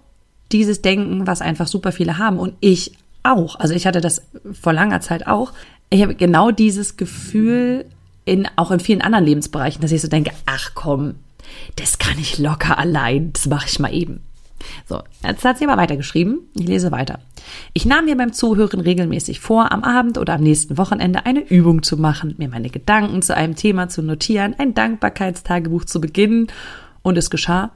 dieses 0.50 0.80
Denken, 0.80 1.26
was 1.26 1.42
einfach 1.42 1.66
super 1.66 1.92
viele 1.92 2.16
haben 2.16 2.38
und 2.38 2.54
ich 2.60 2.96
auch. 3.22 3.56
Also 3.60 3.74
ich 3.74 3.86
hatte 3.86 4.00
das 4.00 4.22
vor 4.58 4.72
langer 4.72 5.02
Zeit 5.02 5.26
auch. 5.26 5.52
Ich 5.90 6.00
habe 6.00 6.14
genau 6.14 6.52
dieses 6.52 6.96
Gefühl 6.96 7.84
in 8.24 8.48
auch 8.56 8.70
in 8.70 8.80
vielen 8.80 9.02
anderen 9.02 9.26
Lebensbereichen, 9.26 9.82
dass 9.82 9.92
ich 9.92 10.00
so 10.00 10.08
denke, 10.08 10.30
ach 10.46 10.70
komm, 10.74 11.16
das 11.76 11.98
kann 11.98 12.18
ich 12.18 12.38
locker 12.38 12.78
allein, 12.78 13.32
das 13.32 13.46
mache 13.46 13.66
ich 13.68 13.78
mal 13.78 13.94
eben. 13.94 14.20
So, 14.88 15.02
jetzt 15.24 15.44
hat 15.44 15.58
sie 15.58 15.66
aber 15.66 15.80
weitergeschrieben. 15.80 16.40
Ich 16.54 16.66
lese 16.66 16.92
weiter. 16.92 17.18
Ich 17.72 17.84
nahm 17.84 18.04
mir 18.04 18.16
beim 18.16 18.32
Zuhören 18.32 18.80
regelmäßig 18.80 19.40
vor, 19.40 19.72
am 19.72 19.82
Abend 19.82 20.18
oder 20.18 20.34
am 20.34 20.42
nächsten 20.42 20.78
Wochenende 20.78 21.26
eine 21.26 21.40
Übung 21.40 21.82
zu 21.82 21.96
machen, 21.96 22.34
mir 22.38 22.48
meine 22.48 22.70
Gedanken 22.70 23.22
zu 23.22 23.36
einem 23.36 23.56
Thema 23.56 23.88
zu 23.88 24.02
notieren, 24.02 24.54
ein 24.58 24.74
Dankbarkeitstagebuch 24.74 25.84
zu 25.84 26.00
beginnen 26.00 26.48
und 27.02 27.18
es 27.18 27.30
geschah 27.30 27.72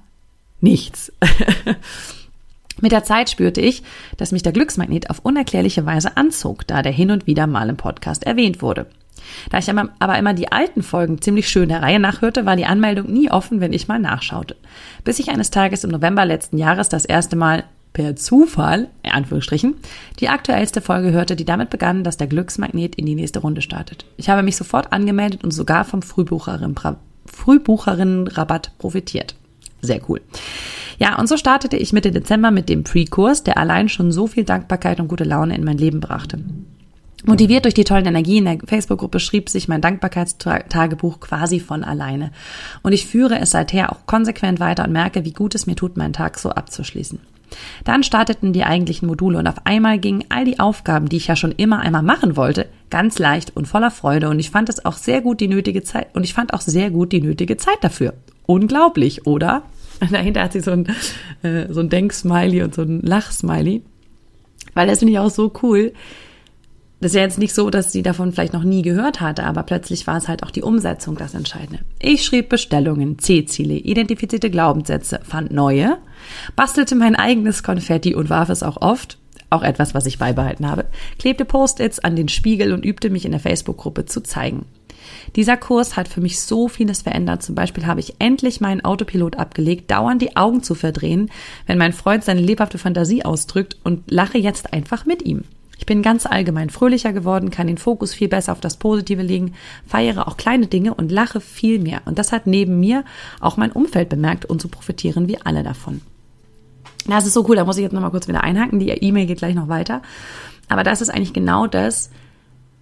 nichts. 0.60 1.12
Mit 2.80 2.92
der 2.92 3.04
Zeit 3.04 3.30
spürte 3.30 3.60
ich, 3.60 3.82
dass 4.18 4.32
mich 4.32 4.42
der 4.42 4.52
Glücksmagnet 4.52 5.08
auf 5.08 5.20
unerklärliche 5.20 5.86
Weise 5.86 6.16
anzog, 6.16 6.66
da 6.66 6.82
der 6.82 6.92
hin 6.92 7.10
und 7.10 7.26
wieder 7.26 7.46
mal 7.46 7.70
im 7.70 7.78
Podcast 7.78 8.24
erwähnt 8.24 8.60
wurde. 8.60 8.86
Da 9.50 9.58
ich 9.58 9.70
aber 9.70 10.18
immer 10.18 10.34
die 10.34 10.52
alten 10.52 10.82
Folgen 10.82 11.20
ziemlich 11.20 11.48
schön 11.48 11.68
der 11.68 11.82
Reihe 11.82 11.98
nachhörte, 11.98 12.46
war 12.46 12.56
die 12.56 12.66
Anmeldung 12.66 13.12
nie 13.12 13.30
offen, 13.30 13.60
wenn 13.60 13.72
ich 13.72 13.88
mal 13.88 13.98
nachschaute. 13.98 14.56
Bis 15.04 15.18
ich 15.18 15.30
eines 15.30 15.50
Tages 15.50 15.84
im 15.84 15.90
November 15.90 16.24
letzten 16.24 16.58
Jahres 16.58 16.88
das 16.88 17.04
erste 17.04 17.36
Mal 17.36 17.64
per 17.92 18.14
Zufall, 18.14 18.88
in 19.02 19.12
Anführungsstrichen, 19.12 19.74
die 20.20 20.28
aktuellste 20.28 20.82
Folge 20.82 21.12
hörte, 21.12 21.34
die 21.34 21.46
damit 21.46 21.70
begann, 21.70 22.04
dass 22.04 22.18
der 22.18 22.26
Glücksmagnet 22.26 22.94
in 22.94 23.06
die 23.06 23.14
nächste 23.14 23.38
Runde 23.38 23.62
startet. 23.62 24.04
Ich 24.18 24.28
habe 24.28 24.42
mich 24.42 24.56
sofort 24.56 24.92
angemeldet 24.92 25.42
und 25.42 25.52
sogar 25.52 25.84
vom 25.86 26.02
Frühbucherin, 26.02 26.74
Frühbucherinnenrabatt 27.24 28.72
profitiert. 28.78 29.34
Sehr 29.80 30.00
cool. 30.10 30.20
Ja, 30.98 31.18
und 31.18 31.28
so 31.28 31.36
startete 31.36 31.76
ich 31.76 31.92
Mitte 31.92 32.10
Dezember 32.10 32.50
mit 32.50 32.68
dem 32.68 32.84
Pre-Kurs, 32.84 33.44
der 33.44 33.56
allein 33.56 33.88
schon 33.88 34.12
so 34.12 34.26
viel 34.26 34.44
Dankbarkeit 34.44 35.00
und 35.00 35.08
gute 35.08 35.24
Laune 35.24 35.54
in 35.54 35.64
mein 35.64 35.78
Leben 35.78 36.00
brachte. 36.00 36.38
Motiviert 37.24 37.64
durch 37.64 37.74
die 37.74 37.84
tollen 37.84 38.06
Energien 38.06 38.46
in 38.46 38.58
der 38.58 38.68
Facebook-Gruppe 38.68 39.20
schrieb 39.20 39.48
sich 39.48 39.68
mein 39.68 39.80
Dankbarkeitstagebuch 39.80 41.18
quasi 41.20 41.60
von 41.60 41.82
alleine. 41.82 42.30
Und 42.82 42.92
ich 42.92 43.06
führe 43.06 43.38
es 43.40 43.50
seither 43.50 43.90
auch 43.90 44.06
konsequent 44.06 44.60
weiter 44.60 44.84
und 44.84 44.92
merke, 44.92 45.24
wie 45.24 45.32
gut 45.32 45.54
es 45.54 45.66
mir 45.66 45.76
tut, 45.76 45.96
meinen 45.96 46.12
Tag 46.12 46.38
so 46.38 46.50
abzuschließen. 46.50 47.18
Dann 47.84 48.02
starteten 48.02 48.52
die 48.52 48.64
eigentlichen 48.64 49.08
Module 49.08 49.38
und 49.38 49.46
auf 49.46 49.64
einmal 49.64 49.98
gingen 49.98 50.24
all 50.28 50.44
die 50.44 50.60
Aufgaben, 50.60 51.08
die 51.08 51.16
ich 51.16 51.28
ja 51.28 51.36
schon 51.36 51.52
immer 51.52 51.80
einmal 51.80 52.02
machen 52.02 52.36
wollte, 52.36 52.68
ganz 52.90 53.18
leicht 53.18 53.56
und 53.56 53.66
voller 53.66 53.90
Freude 53.90 54.28
und 54.28 54.38
ich 54.40 54.50
fand 54.50 54.68
es 54.68 54.84
auch 54.84 54.96
sehr 54.96 55.20
gut 55.20 55.40
die 55.40 55.48
nötige 55.48 55.82
Zeit 55.82 56.08
und 56.14 56.24
ich 56.24 56.34
fand 56.34 56.52
auch 56.52 56.60
sehr 56.60 56.90
gut 56.90 57.12
die 57.12 57.20
nötige 57.20 57.56
Zeit 57.56 57.78
dafür. 57.82 58.14
Unglaublich, 58.46 59.26
oder? 59.26 59.62
Dahinter 60.10 60.42
hat 60.42 60.52
sie 60.52 60.60
so 60.60 60.72
ein, 60.72 60.86
äh, 61.42 61.72
so 61.72 61.80
ein 61.80 61.88
Denksmiley 61.88 62.62
und 62.62 62.74
so 62.74 62.82
ein 62.82 63.00
Lachsmiley. 63.00 63.82
Weil 64.74 64.88
das 64.88 64.98
finde 64.98 65.12
ich 65.12 65.18
auch 65.18 65.30
so 65.30 65.52
cool 65.62 65.92
das 67.00 67.12
ist 67.12 67.16
ja 67.16 67.22
jetzt 67.22 67.38
nicht 67.38 67.54
so, 67.54 67.68
dass 67.68 67.92
sie 67.92 68.02
davon 68.02 68.32
vielleicht 68.32 68.54
noch 68.54 68.62
nie 68.62 68.80
gehört 68.80 69.20
hatte, 69.20 69.44
aber 69.44 69.62
plötzlich 69.64 70.06
war 70.06 70.16
es 70.16 70.28
halt 70.28 70.42
auch 70.42 70.50
die 70.50 70.62
Umsetzung 70.62 71.16
das 71.16 71.34
Entscheidende. 71.34 71.80
Ich 72.00 72.24
schrieb 72.24 72.48
Bestellungen, 72.48 73.18
C-Ziele, 73.18 73.74
identifizierte 73.74 74.50
Glaubenssätze, 74.50 75.20
fand 75.22 75.52
neue, 75.52 75.98
bastelte 76.56 76.94
mein 76.94 77.14
eigenes 77.14 77.62
Konfetti 77.62 78.14
und 78.14 78.30
warf 78.30 78.48
es 78.48 78.62
auch 78.62 78.80
oft, 78.80 79.18
auch 79.50 79.62
etwas, 79.62 79.94
was 79.94 80.06
ich 80.06 80.18
beibehalten 80.18 80.66
habe, 80.66 80.86
klebte 81.18 81.44
Post-its 81.44 81.98
an 81.98 82.16
den 82.16 82.28
Spiegel 82.28 82.72
und 82.72 82.84
übte 82.84 83.10
mich 83.10 83.26
in 83.26 83.32
der 83.32 83.40
Facebook-Gruppe 83.40 84.06
zu 84.06 84.22
zeigen. 84.22 84.64
Dieser 85.36 85.56
Kurs 85.56 85.96
hat 85.96 86.08
für 86.08 86.20
mich 86.20 86.40
so 86.40 86.66
vieles 86.66 87.02
verändert. 87.02 87.42
Zum 87.42 87.54
Beispiel 87.54 87.86
habe 87.86 88.00
ich 88.00 88.14
endlich 88.18 88.60
meinen 88.60 88.84
Autopilot 88.84 89.36
abgelegt, 89.36 89.90
dauernd 89.90 90.22
die 90.22 90.36
Augen 90.36 90.62
zu 90.62 90.74
verdrehen, 90.74 91.30
wenn 91.66 91.78
mein 91.78 91.92
Freund 91.92 92.24
seine 92.24 92.40
lebhafte 92.40 92.78
Fantasie 92.78 93.24
ausdrückt 93.24 93.76
und 93.84 94.10
lache 94.10 94.38
jetzt 94.38 94.72
einfach 94.72 95.04
mit 95.04 95.22
ihm. 95.22 95.44
Ich 95.78 95.86
bin 95.86 96.02
ganz 96.02 96.26
allgemein 96.26 96.70
fröhlicher 96.70 97.12
geworden, 97.12 97.50
kann 97.50 97.66
den 97.66 97.78
Fokus 97.78 98.14
viel 98.14 98.28
besser 98.28 98.52
auf 98.52 98.60
das 98.60 98.76
Positive 98.76 99.22
legen, 99.22 99.54
feiere 99.86 100.26
auch 100.26 100.36
kleine 100.36 100.66
Dinge 100.66 100.94
und 100.94 101.12
lache 101.12 101.40
viel 101.40 101.78
mehr. 101.78 102.00
Und 102.06 102.18
das 102.18 102.32
hat 102.32 102.46
neben 102.46 102.80
mir 102.80 103.04
auch 103.40 103.56
mein 103.56 103.72
Umfeld 103.72 104.08
bemerkt 104.08 104.44
und 104.44 104.62
so 104.62 104.68
profitieren 104.68 105.28
wir 105.28 105.46
alle 105.46 105.62
davon. 105.62 106.00
Das 107.06 107.26
ist 107.26 107.34
so 107.34 107.46
cool, 107.48 107.56
da 107.56 107.64
muss 107.64 107.76
ich 107.76 107.82
jetzt 107.82 107.92
nochmal 107.92 108.10
kurz 108.10 108.26
wieder 108.26 108.42
einhaken. 108.42 108.80
Die 108.80 108.88
E-Mail 108.88 109.26
geht 109.26 109.38
gleich 109.38 109.54
noch 109.54 109.68
weiter. 109.68 110.02
Aber 110.68 110.82
das 110.82 111.00
ist 111.00 111.10
eigentlich 111.10 111.32
genau 111.32 111.66
das, 111.66 112.10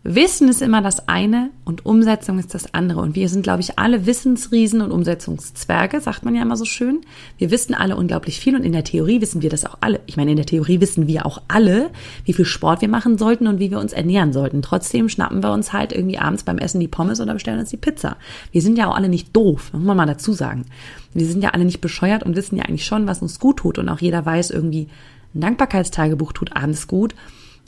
Wissen 0.06 0.50
ist 0.50 0.60
immer 0.60 0.82
das 0.82 1.08
eine 1.08 1.48
und 1.64 1.86
Umsetzung 1.86 2.38
ist 2.38 2.52
das 2.52 2.74
andere. 2.74 3.00
Und 3.00 3.16
wir 3.16 3.30
sind, 3.30 3.42
glaube 3.42 3.62
ich, 3.62 3.78
alle 3.78 4.04
Wissensriesen 4.04 4.82
und 4.82 4.90
Umsetzungszwerge, 4.90 5.98
sagt 6.02 6.26
man 6.26 6.34
ja 6.34 6.42
immer 6.42 6.58
so 6.58 6.66
schön. 6.66 7.00
Wir 7.38 7.50
wissen 7.50 7.72
alle 7.72 7.96
unglaublich 7.96 8.38
viel 8.38 8.54
und 8.54 8.64
in 8.64 8.72
der 8.72 8.84
Theorie 8.84 9.22
wissen 9.22 9.40
wir 9.40 9.48
das 9.48 9.64
auch 9.64 9.78
alle. 9.80 10.00
Ich 10.04 10.18
meine, 10.18 10.32
in 10.32 10.36
der 10.36 10.44
Theorie 10.44 10.82
wissen 10.82 11.06
wir 11.06 11.24
auch 11.24 11.40
alle, 11.48 11.88
wie 12.26 12.34
viel 12.34 12.44
Sport 12.44 12.82
wir 12.82 12.88
machen 12.90 13.16
sollten 13.16 13.46
und 13.46 13.60
wie 13.60 13.70
wir 13.70 13.80
uns 13.80 13.94
ernähren 13.94 14.34
sollten. 14.34 14.60
Trotzdem 14.60 15.08
schnappen 15.08 15.42
wir 15.42 15.52
uns 15.52 15.72
halt 15.72 15.90
irgendwie 15.94 16.18
abends 16.18 16.42
beim 16.42 16.58
Essen 16.58 16.80
die 16.80 16.88
Pommes 16.88 17.22
oder 17.22 17.32
bestellen 17.32 17.60
uns 17.60 17.70
die 17.70 17.78
Pizza. 17.78 18.18
Wir 18.52 18.60
sind 18.60 18.76
ja 18.76 18.88
auch 18.88 18.96
alle 18.96 19.08
nicht 19.08 19.34
doof, 19.34 19.72
muss 19.72 19.84
man 19.84 19.96
mal 19.96 20.04
dazu 20.04 20.34
sagen. 20.34 20.66
Wir 21.14 21.24
sind 21.24 21.42
ja 21.42 21.50
alle 21.54 21.64
nicht 21.64 21.80
bescheuert 21.80 22.24
und 22.24 22.36
wissen 22.36 22.58
ja 22.58 22.64
eigentlich 22.64 22.84
schon, 22.84 23.06
was 23.06 23.22
uns 23.22 23.40
gut 23.40 23.56
tut. 23.56 23.78
Und 23.78 23.88
auch 23.88 24.00
jeder 24.00 24.26
weiß 24.26 24.50
irgendwie, 24.50 24.88
ein 25.34 25.40
Dankbarkeitstagebuch 25.40 26.34
tut 26.34 26.54
abends 26.54 26.88
gut 26.88 27.14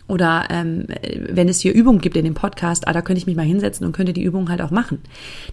oder 0.08 0.46
ähm, 0.50 0.86
wenn 1.28 1.48
es 1.48 1.60
hier 1.60 1.74
Übungen 1.74 2.00
gibt 2.00 2.16
in 2.16 2.24
dem 2.24 2.34
Podcast, 2.34 2.86
ah, 2.86 2.92
da 2.92 3.02
könnte 3.02 3.18
ich 3.18 3.26
mich 3.26 3.36
mal 3.36 3.44
hinsetzen 3.44 3.84
und 3.84 3.92
könnte 3.92 4.12
die 4.12 4.22
Übung 4.22 4.48
halt 4.48 4.62
auch 4.62 4.70
machen. 4.70 5.00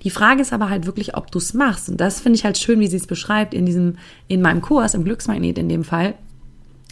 Die 0.04 0.12
Frage 0.12 0.42
ist 0.42 0.54
aber 0.54 0.70
halt 0.70 0.86
wirklich, 0.86 1.18
ob 1.18 1.32
du 1.32 1.40
es 1.40 1.54
machst. 1.54 1.90
Und 1.90 2.00
das 2.00 2.22
finde 2.22 2.38
ich 2.38 2.46
halt 2.46 2.58
schön, 2.58 2.80
wie 2.80 2.88
sie 2.88 2.98
es 2.98 3.08
beschreibt 3.08 3.54
in 3.54 3.66
diesem, 3.66 3.98
in 4.28 4.42
meinem 4.42 4.62
Kurs, 4.62 4.94
im 4.94 5.06
Glücksmagnet 5.06 5.58
in 5.58 5.70
dem 5.70 5.84
Fall, 5.84 6.14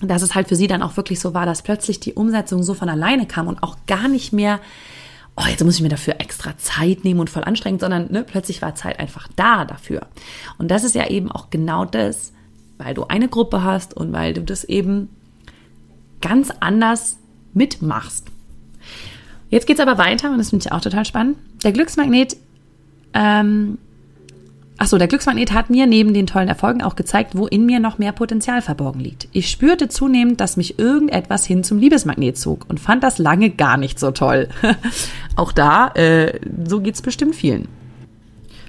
dass 0.02 0.24
es 0.24 0.34
halt 0.34 0.48
für 0.48 0.56
sie 0.56 0.66
dann 0.66 0.82
auch 0.82 0.98
wirklich 0.98 1.20
so 1.20 1.36
war, 1.36 1.46
dass 1.46 1.62
plötzlich 1.62 2.00
die 2.00 2.14
Umsetzung 2.14 2.64
so 2.64 2.74
von 2.74 2.90
alleine 2.90 3.28
kam 3.28 3.48
und 3.48 3.62
auch 3.62 3.78
gar 3.86 4.08
nicht 4.08 4.34
mehr, 4.34 4.60
oh, 5.36 5.44
jetzt 5.48 5.64
muss 5.64 5.76
ich 5.76 5.84
mir 5.84 5.90
dafür 5.90 6.16
extra 6.20 6.58
Zeit 6.58 7.04
nehmen 7.04 7.20
und 7.20 7.30
voll 7.30 7.44
anstrengend, 7.44 7.82
sondern 7.82 8.12
ne, 8.12 8.24
plötzlich 8.24 8.64
war 8.64 8.74
Zeit 8.74 9.00
einfach 9.00 9.28
da 9.36 9.66
dafür. 9.66 10.08
Und 10.58 10.72
das 10.72 10.84
ist 10.84 10.96
ja 10.96 11.08
eben 11.08 11.32
auch 11.32 11.52
genau 11.52 11.86
das, 11.86 12.34
weil 12.80 12.96
du 12.96 13.06
eine 13.06 13.28
Gruppe 13.28 13.64
hast 13.64 13.96
und 13.96 14.12
weil 14.14 14.34
du 14.34 14.42
das 14.42 14.64
eben 14.64 15.10
ganz 16.22 16.52
anders 16.60 17.18
mitmachst. 17.54 18.28
Jetzt 19.50 19.68
geht's 19.68 19.82
aber 19.82 19.98
weiter 19.98 20.32
und 20.32 20.38
das 20.38 20.50
finde 20.50 20.66
ich 20.66 20.72
auch 20.72 20.82
total 20.82 21.06
spannend. 21.06 21.38
Der 21.64 21.74
Glücksmagnet, 21.74 22.38
ähm, 23.14 23.78
ach 24.78 24.88
so, 24.88 24.98
der 24.98 25.10
Glücksmagnet 25.10 25.52
hat 25.52 25.70
mir 25.70 25.88
neben 25.88 26.14
den 26.14 26.26
tollen 26.26 26.48
Erfolgen 26.48 26.82
auch 26.82 26.96
gezeigt, 26.96 27.36
wo 27.36 27.48
in 27.48 27.66
mir 27.66 27.80
noch 27.80 27.98
mehr 27.98 28.14
Potenzial 28.14 28.62
verborgen 28.62 29.02
liegt. 29.02 29.28
Ich 29.34 29.50
spürte 29.50 29.90
zunehmend, 29.90 30.40
dass 30.40 30.56
mich 30.56 30.80
irgendetwas 30.80 31.46
hin 31.46 31.66
zum 31.66 31.80
Liebesmagnet 31.80 32.38
zog 32.38 32.66
und 32.70 32.80
fand 32.80 33.04
das 33.04 33.18
lange 33.18 33.50
gar 33.50 33.76
nicht 33.76 34.00
so 34.00 34.12
toll. 34.12 34.48
auch 35.36 35.52
da, 35.52 35.90
äh, 35.96 36.40
so 36.66 36.80
geht's 36.80 37.02
bestimmt 37.02 37.36
vielen. 37.36 37.68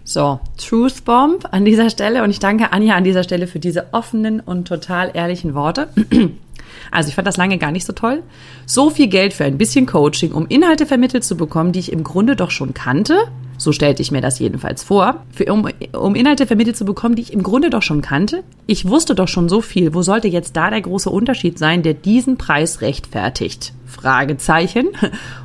So, 0.05 0.41
Truth 0.57 1.05
Bomb 1.05 1.47
an 1.53 1.65
dieser 1.65 1.89
Stelle 1.89 2.25
und 2.25 2.31
ich 2.31 2.41
danke 2.41 2.73
Anja 2.73 2.97
an 2.97 3.05
dieser 3.05 3.23
Stelle 3.23 3.47
für 3.47 3.61
diese 3.61 3.93
offenen 3.93 4.41
und 4.41 4.67
total 4.67 5.11
ehrlichen 5.15 5.55
Worte. 5.55 5.89
Also 6.91 7.09
ich 7.09 7.15
fand 7.15 7.27
das 7.27 7.37
lange 7.37 7.59
gar 7.59 7.71
nicht 7.71 7.87
so 7.87 7.93
toll. 7.93 8.23
So 8.67 8.91
viel 8.91 9.07
Geld 9.07 9.33
für 9.33 9.45
ein 9.45 9.57
bisschen 9.57 9.87
Coaching, 9.87 10.33
um 10.33 10.47
Inhalte 10.47 10.85
vermittelt 10.85 11.25
zu 11.25 11.37
bekommen, 11.37 11.73
die 11.73 11.79
ich 11.79 11.93
im 11.93 12.05
Grunde 12.05 12.37
doch 12.37 12.51
schon 12.51 12.75
kannte. 12.75 13.29
So 13.57 13.73
stellte 13.73 14.03
ich 14.03 14.11
mir 14.11 14.21
das 14.21 14.39
jedenfalls 14.39 14.83
vor. 14.83 15.23
Für, 15.31 15.53
um, 15.53 15.69
um 15.93 16.15
Inhalte 16.15 16.47
vermittelt 16.47 16.77
zu 16.77 16.85
bekommen, 16.85 17.15
die 17.15 17.23
ich 17.23 17.33
im 17.33 17.43
Grunde 17.43 17.71
doch 17.71 17.83
schon 17.83 18.03
kannte. 18.03 18.43
Ich 18.67 18.89
wusste 18.89 19.15
doch 19.15 19.29
schon 19.29 19.49
so 19.49 19.61
viel. 19.61 19.95
Wo 19.95 20.03
sollte 20.03 20.29
jetzt 20.29 20.57
da 20.57 20.71
der 20.71 20.81
große 20.83 21.09
Unterschied 21.09 21.59
sein, 21.59 21.83
der 21.83 21.95
diesen 21.95 22.37
Preis 22.37 22.81
rechtfertigt? 22.81 23.73
Fragezeichen. 23.93 24.89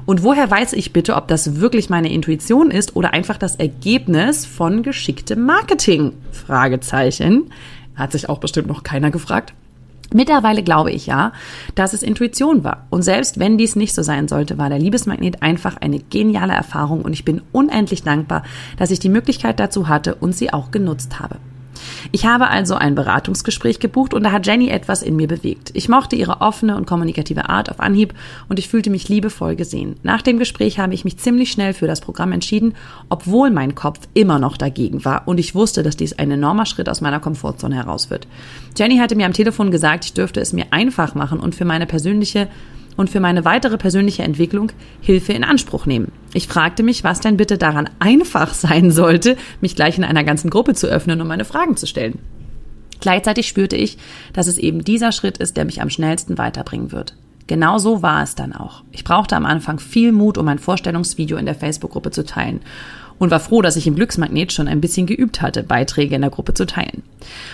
Und 0.05 0.23
woher 0.23 0.49
weiß 0.49 0.73
ich 0.73 0.93
bitte, 0.93 1.15
ob 1.15 1.27
das 1.27 1.59
wirklich 1.59 1.89
meine 1.89 2.11
Intuition 2.11 2.71
ist 2.71 2.95
oder 2.95 3.13
einfach 3.13 3.37
das 3.37 3.55
Ergebnis 3.55 4.45
von 4.45 4.81
geschicktem 4.81 5.45
Marketing? 5.45 6.13
Fragezeichen. 6.31 7.51
Hat 7.95 8.13
sich 8.13 8.29
auch 8.29 8.39
bestimmt 8.39 8.67
noch 8.67 8.83
keiner 8.83 9.11
gefragt. 9.11 9.53
Mittlerweile 10.13 10.63
glaube 10.63 10.91
ich 10.91 11.05
ja, 11.05 11.33
dass 11.75 11.93
es 11.93 12.01
Intuition 12.01 12.63
war. 12.63 12.87
Und 12.89 13.01
selbst 13.01 13.39
wenn 13.39 13.57
dies 13.57 13.75
nicht 13.75 13.93
so 13.93 14.03
sein 14.03 14.29
sollte, 14.29 14.57
war 14.57 14.69
der 14.69 14.79
Liebesmagnet 14.79 15.41
einfach 15.41 15.77
eine 15.77 15.99
geniale 15.99 16.53
Erfahrung 16.53 17.01
und 17.01 17.11
ich 17.11 17.25
bin 17.25 17.41
unendlich 17.51 18.03
dankbar, 18.03 18.43
dass 18.77 18.91
ich 18.91 18.99
die 18.99 19.09
Möglichkeit 19.09 19.59
dazu 19.59 19.89
hatte 19.89 20.15
und 20.15 20.33
sie 20.33 20.53
auch 20.53 20.71
genutzt 20.71 21.19
habe. 21.19 21.37
Ich 22.11 22.25
habe 22.25 22.47
also 22.47 22.75
ein 22.75 22.95
Beratungsgespräch 22.95 23.79
gebucht 23.79 24.13
und 24.13 24.23
da 24.23 24.31
hat 24.31 24.45
Jenny 24.45 24.69
etwas 24.69 25.01
in 25.01 25.15
mir 25.15 25.27
bewegt. 25.27 25.71
Ich 25.73 25.89
mochte 25.89 26.15
ihre 26.15 26.41
offene 26.41 26.75
und 26.75 26.85
kommunikative 26.85 27.49
Art 27.49 27.69
auf 27.69 27.79
Anhieb 27.79 28.13
und 28.49 28.59
ich 28.59 28.67
fühlte 28.67 28.89
mich 28.89 29.09
liebevoll 29.09 29.55
gesehen. 29.55 29.95
Nach 30.03 30.21
dem 30.21 30.39
Gespräch 30.39 30.79
habe 30.79 30.93
ich 30.93 31.05
mich 31.05 31.17
ziemlich 31.17 31.51
schnell 31.51 31.73
für 31.73 31.87
das 31.87 32.01
Programm 32.01 32.31
entschieden, 32.31 32.75
obwohl 33.09 33.49
mein 33.49 33.75
Kopf 33.75 33.99
immer 34.13 34.39
noch 34.39 34.57
dagegen 34.57 35.05
war 35.05 35.27
und 35.27 35.39
ich 35.39 35.55
wusste, 35.55 35.83
dass 35.83 35.97
dies 35.97 36.13
ein 36.13 36.31
enormer 36.31 36.65
Schritt 36.65 36.89
aus 36.89 37.01
meiner 37.01 37.19
Komfortzone 37.19 37.75
heraus 37.75 38.09
wird. 38.09 38.27
Jenny 38.77 38.97
hatte 38.97 39.15
mir 39.15 39.25
am 39.25 39.33
Telefon 39.33 39.71
gesagt, 39.71 40.05
ich 40.05 40.13
dürfte 40.13 40.39
es 40.39 40.53
mir 40.53 40.65
einfach 40.71 41.15
machen 41.15 41.39
und 41.39 41.55
für 41.55 41.65
meine 41.65 41.85
persönliche 41.85 42.47
und 42.97 43.09
für 43.09 43.21
meine 43.21 43.45
weitere 43.45 43.77
persönliche 43.77 44.23
Entwicklung 44.23 44.71
Hilfe 44.99 45.31
in 45.31 45.45
Anspruch 45.45 45.85
nehmen. 45.85 46.11
Ich 46.33 46.47
fragte 46.47 46.83
mich, 46.83 47.03
was 47.05 47.21
denn 47.21 47.37
bitte 47.37 47.57
daran 47.57 47.89
einfach 47.99 48.53
sein 48.53 48.91
sollte, 48.91 49.37
mich 49.61 49.75
gleich 49.75 49.97
in 49.97 50.03
einer 50.03 50.25
ganzen 50.25 50.49
Gruppe 50.49 50.73
zu 50.73 50.87
öffnen 50.87 51.21
und 51.21 51.27
meine 51.27 51.45
Fragen 51.45 51.77
zu 51.77 51.87
stellen. 51.87 52.19
Gleichzeitig 52.99 53.47
spürte 53.47 53.75
ich, 53.77 53.97
dass 54.33 54.47
es 54.47 54.57
eben 54.57 54.83
dieser 54.83 55.11
Schritt 55.11 55.37
ist, 55.37 55.55
der 55.55 55.65
mich 55.65 55.81
am 55.81 55.89
schnellsten 55.89 56.37
weiterbringen 56.37 56.91
wird. 56.91 57.15
Genau 57.45 57.77
so 57.77 58.01
war 58.01 58.23
es 58.23 58.35
dann 58.35 58.51
auch. 58.51 58.83
Ich 58.91 59.05
brauchte 59.05 59.37
am 59.37 59.45
Anfang 59.45 59.79
viel 59.79 60.11
Mut, 60.11 60.37
um 60.37 60.47
ein 60.49 60.59
Vorstellungsvideo 60.59 61.37
in 61.37 61.45
der 61.45 61.55
Facebook-Gruppe 61.55 62.11
zu 62.11 62.25
teilen 62.25 62.59
und 63.19 63.31
war 63.31 63.39
froh, 63.39 63.61
dass 63.61 63.75
ich 63.75 63.87
im 63.87 63.95
Glücksmagnet 63.95 64.53
schon 64.53 64.67
ein 64.67 64.81
bisschen 64.81 65.07
geübt 65.07 65.41
hatte, 65.41 65.63
Beiträge 65.63 66.15
in 66.15 66.21
der 66.21 66.29
Gruppe 66.29 66.53
zu 66.53 66.65
teilen. 66.65 67.03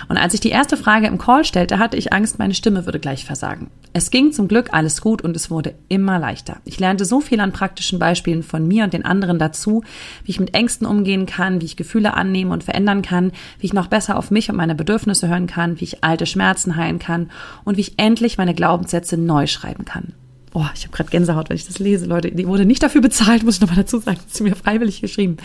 Und 0.08 0.16
als 0.16 0.34
ich 0.34 0.40
die 0.40 0.50
erste 0.50 0.76
Frage 0.76 1.06
im 1.06 1.18
Call 1.18 1.44
stellte, 1.44 1.78
hatte 1.78 1.96
ich 1.96 2.12
Angst, 2.12 2.38
meine 2.38 2.54
Stimme 2.54 2.86
würde 2.86 3.00
gleich 3.00 3.24
versagen. 3.24 3.70
Es 3.92 4.10
ging 4.10 4.32
zum 4.32 4.48
Glück 4.48 4.70
alles 4.72 5.00
gut 5.00 5.22
und 5.22 5.36
es 5.36 5.50
wurde 5.50 5.74
immer 5.88 6.18
leichter. 6.18 6.56
Ich 6.64 6.80
lernte 6.80 7.04
so 7.04 7.20
viel 7.20 7.40
an 7.40 7.52
praktischen 7.52 7.98
Beispielen 7.98 8.42
von 8.42 8.66
mir 8.66 8.84
und 8.84 8.92
den 8.92 9.04
anderen 9.04 9.38
dazu, 9.38 9.82
wie 10.24 10.30
ich 10.32 10.40
mit 10.40 10.54
Ängsten 10.54 10.86
umgehen 10.86 11.26
kann, 11.26 11.60
wie 11.60 11.66
ich 11.66 11.76
Gefühle 11.76 12.14
annehmen 12.14 12.50
und 12.50 12.64
verändern 12.64 13.02
kann, 13.02 13.32
wie 13.58 13.66
ich 13.66 13.72
noch 13.72 13.86
besser 13.86 14.16
auf 14.18 14.30
mich 14.30 14.50
und 14.50 14.56
meine 14.56 14.74
Bedürfnisse 14.74 15.28
hören 15.28 15.46
kann, 15.46 15.80
wie 15.80 15.84
ich 15.84 16.04
alte 16.04 16.26
Schmerzen 16.26 16.76
heilen 16.76 16.98
kann 16.98 17.30
und 17.64 17.76
wie 17.76 17.82
ich 17.82 17.98
endlich 17.98 18.38
meine 18.38 18.54
Glaubenssätze 18.54 19.16
neu 19.16 19.46
schreiben 19.46 19.84
kann. 19.84 20.12
Oh, 20.54 20.64
ich 20.74 20.84
habe 20.84 20.96
gerade 20.96 21.10
Gänsehaut, 21.10 21.50
wenn 21.50 21.56
ich 21.56 21.66
das 21.66 21.78
lese, 21.78 22.06
Leute. 22.06 22.30
Die 22.30 22.46
wurde 22.46 22.64
nicht 22.64 22.82
dafür 22.82 23.02
bezahlt, 23.02 23.42
muss 23.42 23.56
ich 23.56 23.60
nochmal 23.60 23.76
dazu 23.76 23.98
sagen. 23.98 24.18
Das 24.24 24.34
ist 24.34 24.40
mir 24.40 24.54
freiwillig 24.56 25.00
geschrieben. 25.00 25.36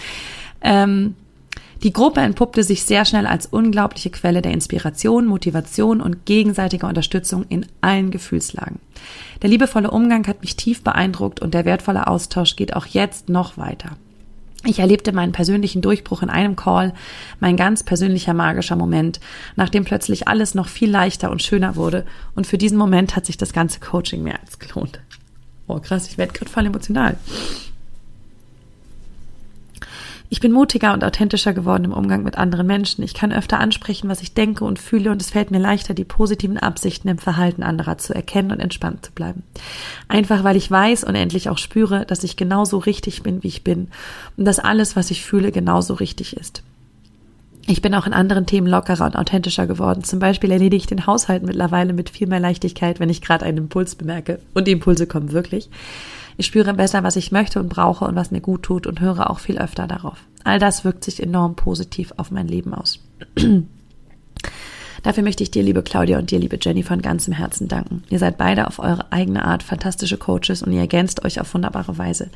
Ähm, 0.61 1.15
Die 1.81 1.93
Gruppe 1.93 2.19
entpuppte 2.19 2.61
sich 2.63 2.83
sehr 2.83 3.05
schnell 3.05 3.25
als 3.25 3.45
unglaubliche 3.45 4.09
Quelle 4.09 4.41
der 4.41 4.51
Inspiration, 4.51 5.25
Motivation 5.25 6.01
und 6.01 6.25
gegenseitiger 6.25 6.87
Unterstützung 6.89 7.45
in 7.47 7.65
allen 7.79 8.11
Gefühlslagen. 8.11 8.79
Der 9.41 9.49
liebevolle 9.49 9.89
Umgang 9.89 10.27
hat 10.27 10.41
mich 10.41 10.57
tief 10.57 10.83
beeindruckt 10.83 11.39
und 11.41 11.53
der 11.53 11.63
wertvolle 11.65 12.07
Austausch 12.07 12.57
geht 12.57 12.75
auch 12.75 12.85
jetzt 12.85 13.29
noch 13.29 13.57
weiter. 13.57 13.91
Ich 14.65 14.79
erlebte 14.79 15.13
meinen 15.13 15.31
persönlichen 15.31 15.81
Durchbruch 15.81 16.21
in 16.21 16.29
einem 16.29 16.57
Call, 16.57 16.93
mein 17.39 17.55
ganz 17.55 17.83
persönlicher 17.83 18.33
magischer 18.33 18.75
Moment, 18.75 19.21
nachdem 19.55 19.85
plötzlich 19.85 20.27
alles 20.27 20.53
noch 20.53 20.67
viel 20.67 20.91
leichter 20.91 21.31
und 21.31 21.41
schöner 21.41 21.77
wurde. 21.77 22.05
Und 22.35 22.45
für 22.45 22.57
diesen 22.57 22.77
Moment 22.77 23.15
hat 23.15 23.25
sich 23.25 23.37
das 23.37 23.53
ganze 23.53 23.79
Coaching 23.79 24.21
mehr 24.21 24.39
als 24.41 24.59
gelohnt. 24.59 24.99
Oh 25.67 25.79
krass, 25.79 26.07
ich 26.07 26.17
werde 26.17 26.33
gerade 26.33 26.51
voll 26.51 26.65
emotional. 26.65 27.15
Ich 30.31 30.39
bin 30.39 30.51
mutiger 30.51 30.93
und 30.93 31.03
authentischer 31.03 31.53
geworden 31.53 31.85
im 31.85 31.93
Umgang 31.93 32.21
mit 32.21 32.37
anderen 32.37 32.67
Menschen. 32.67 33.03
Ich 33.03 33.15
kann 33.15 33.33
öfter 33.33 33.59
ansprechen, 33.59 34.09
was 34.09 34.21
ich 34.21 34.35
denke 34.35 34.63
und 34.63 34.77
fühle 34.77 35.09
und 35.09 35.19
es 35.19 35.31
fällt 35.31 35.49
mir 35.49 35.57
leichter, 35.57 35.95
die 35.95 36.03
positiven 36.03 36.59
Absichten 36.59 37.07
im 37.07 37.17
Verhalten 37.17 37.63
anderer 37.63 37.97
zu 37.97 38.13
erkennen 38.13 38.51
und 38.51 38.59
entspannt 38.59 39.03
zu 39.07 39.11
bleiben. 39.11 39.41
Einfach 40.07 40.43
weil 40.43 40.55
ich 40.55 40.69
weiß 40.69 41.03
und 41.03 41.15
endlich 41.15 41.49
auch 41.49 41.57
spüre, 41.57 42.05
dass 42.05 42.23
ich 42.23 42.37
genauso 42.37 42.77
richtig 42.77 43.23
bin, 43.23 43.41
wie 43.41 43.47
ich 43.47 43.63
bin 43.63 43.87
und 44.37 44.45
dass 44.45 44.59
alles, 44.59 44.95
was 44.95 45.09
ich 45.09 45.25
fühle, 45.25 45.51
genauso 45.51 45.95
richtig 45.95 46.37
ist. 46.37 46.61
Ich 47.65 47.81
bin 47.81 47.95
auch 47.95 48.05
in 48.05 48.13
anderen 48.13 48.45
Themen 48.45 48.67
lockerer 48.67 49.05
und 49.05 49.15
authentischer 49.15 49.65
geworden. 49.65 50.03
Zum 50.03 50.19
Beispiel 50.19 50.51
erledige 50.51 50.75
ich 50.75 50.87
den 50.87 51.07
Haushalt 51.07 51.43
mittlerweile 51.43 51.93
mit 51.93 52.09
viel 52.09 52.27
mehr 52.27 52.39
Leichtigkeit, 52.39 52.99
wenn 52.99 53.09
ich 53.09 53.21
gerade 53.21 53.45
einen 53.45 53.57
Impuls 53.57 53.95
bemerke. 53.95 54.39
Und 54.53 54.67
die 54.67 54.71
Impulse 54.71 55.07
kommen 55.07 55.31
wirklich. 55.31 55.69
Ich 56.39 56.45
spüre 56.45 56.73
besser, 56.73 57.03
was 57.03 57.17
ich 57.17 57.33
möchte 57.33 57.59
und 57.59 57.67
brauche 57.67 58.05
und 58.05 58.15
was 58.15 58.31
mir 58.31 58.39
gut 58.39 58.63
tut 58.63 58.87
und 58.87 59.01
höre 59.01 59.29
auch 59.29 59.39
viel 59.39 59.57
öfter 59.57 59.87
darauf. 59.87 60.19
All 60.45 60.57
das 60.57 60.85
wirkt 60.85 61.03
sich 61.03 61.21
enorm 61.21 61.57
positiv 61.57 62.13
auf 62.15 62.31
mein 62.31 62.47
Leben 62.47 62.73
aus. 62.73 63.01
Dafür 65.03 65.23
möchte 65.23 65.43
ich 65.43 65.51
dir, 65.51 65.63
liebe 65.63 65.83
Claudia 65.83 66.17
und 66.17 66.31
dir, 66.31 66.39
liebe 66.39 66.57
Jenny, 66.61 66.83
von 66.83 67.01
ganzem 67.01 67.33
Herzen 67.33 67.67
danken. 67.67 68.03
Ihr 68.09 68.19
seid 68.19 68.37
beide 68.37 68.67
auf 68.67 68.79
eure 68.79 69.11
eigene 69.11 69.43
Art 69.43 69.63
fantastische 69.63 70.15
Coaches 70.15 70.63
und 70.63 70.71
ihr 70.71 70.79
ergänzt 70.79 71.25
euch 71.25 71.41
auf 71.41 71.53
wunderbare 71.53 71.97
Weise. 71.97 72.29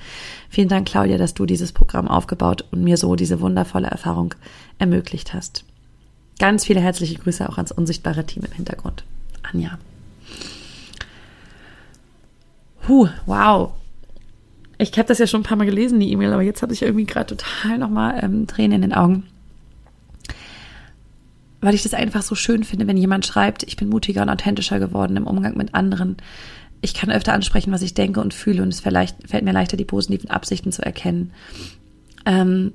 Vielen 0.50 0.68
Dank, 0.68 0.86
Claudia, 0.86 1.18
dass 1.18 1.34
du 1.34 1.46
dieses 1.46 1.72
Programm 1.72 2.10
aufgebaut 2.10 2.66
und 2.72 2.84
mir 2.84 2.98
so 2.98 3.16
diese 3.16 3.40
wundervolle 3.40 3.88
Erfahrung 3.88 4.36
ermöglicht 4.80 5.34
hast. 5.34 5.64
Ganz 6.40 6.66
viele 6.66 6.82
herzliche 6.82 7.16
Grüße 7.16 7.48
auch 7.48 7.56
ans 7.56 7.72
unsichtbare 7.72 8.26
Team 8.26 8.44
im 8.44 8.52
Hintergrund. 8.52 9.06
Anja. 9.44 9.78
Huh, 12.86 13.08
wow. 13.26 13.72
Ich 14.78 14.92
habe 14.98 15.08
das 15.08 15.20
ja 15.20 15.28
schon 15.28 15.42
ein 15.42 15.46
paar 15.46 15.58
Mal 15.58 15.66
gelesen, 15.66 16.00
die 16.00 16.12
E-Mail, 16.12 16.34
aber 16.34 16.42
jetzt 16.42 16.62
habe 16.62 16.74
ich 16.74 16.82
irgendwie 16.82 17.06
gerade 17.06 17.36
total 17.36 17.78
nochmal 17.78 18.20
ähm, 18.24 18.48
Tränen 18.48 18.78
in 18.78 18.82
den 18.82 18.94
Augen. 18.94 19.24
Weil 21.62 21.76
ich 21.76 21.84
das 21.84 21.94
einfach 21.94 22.24
so 22.24 22.36
schön 22.36 22.64
finde, 22.64 22.88
wenn 22.88 22.98
jemand 22.98 23.26
schreibt, 23.26 23.64
ich 23.64 23.78
bin 23.78 23.90
mutiger 23.90 24.22
und 24.24 24.30
authentischer 24.30 24.80
geworden 24.80 25.16
im 25.16 25.28
Umgang 25.28 25.56
mit 25.56 25.74
anderen. 25.74 26.18
Ich 26.82 26.94
kann 26.94 27.12
öfter 27.12 27.34
ansprechen, 27.34 27.72
was 27.72 27.82
ich 27.82 27.94
denke 27.94 28.20
und 28.20 28.34
fühle 28.34 28.62
und 28.62 28.70
es 28.70 28.82
fällt, 28.82 29.16
fällt 29.26 29.46
mir 29.46 29.54
leichter, 29.54 29.78
die 29.78 29.86
positiven 29.86 30.30
Absichten 30.30 30.72
zu 30.72 30.82
erkennen. 30.82 31.32
Ähm, 32.26 32.74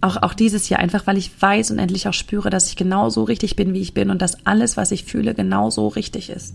auch, 0.00 0.22
auch 0.22 0.34
dieses 0.34 0.68
Jahr, 0.68 0.80
einfach 0.80 1.06
weil 1.06 1.18
ich 1.18 1.30
weiß 1.40 1.70
und 1.70 1.78
endlich 1.78 2.08
auch 2.08 2.14
spüre, 2.14 2.50
dass 2.50 2.68
ich 2.68 2.76
genauso 2.76 3.24
richtig 3.24 3.56
bin, 3.56 3.74
wie 3.74 3.80
ich 3.80 3.94
bin 3.94 4.10
und 4.10 4.22
dass 4.22 4.46
alles, 4.46 4.76
was 4.76 4.92
ich 4.92 5.04
fühle, 5.04 5.34
genauso 5.34 5.88
richtig 5.88 6.30
ist. 6.30 6.54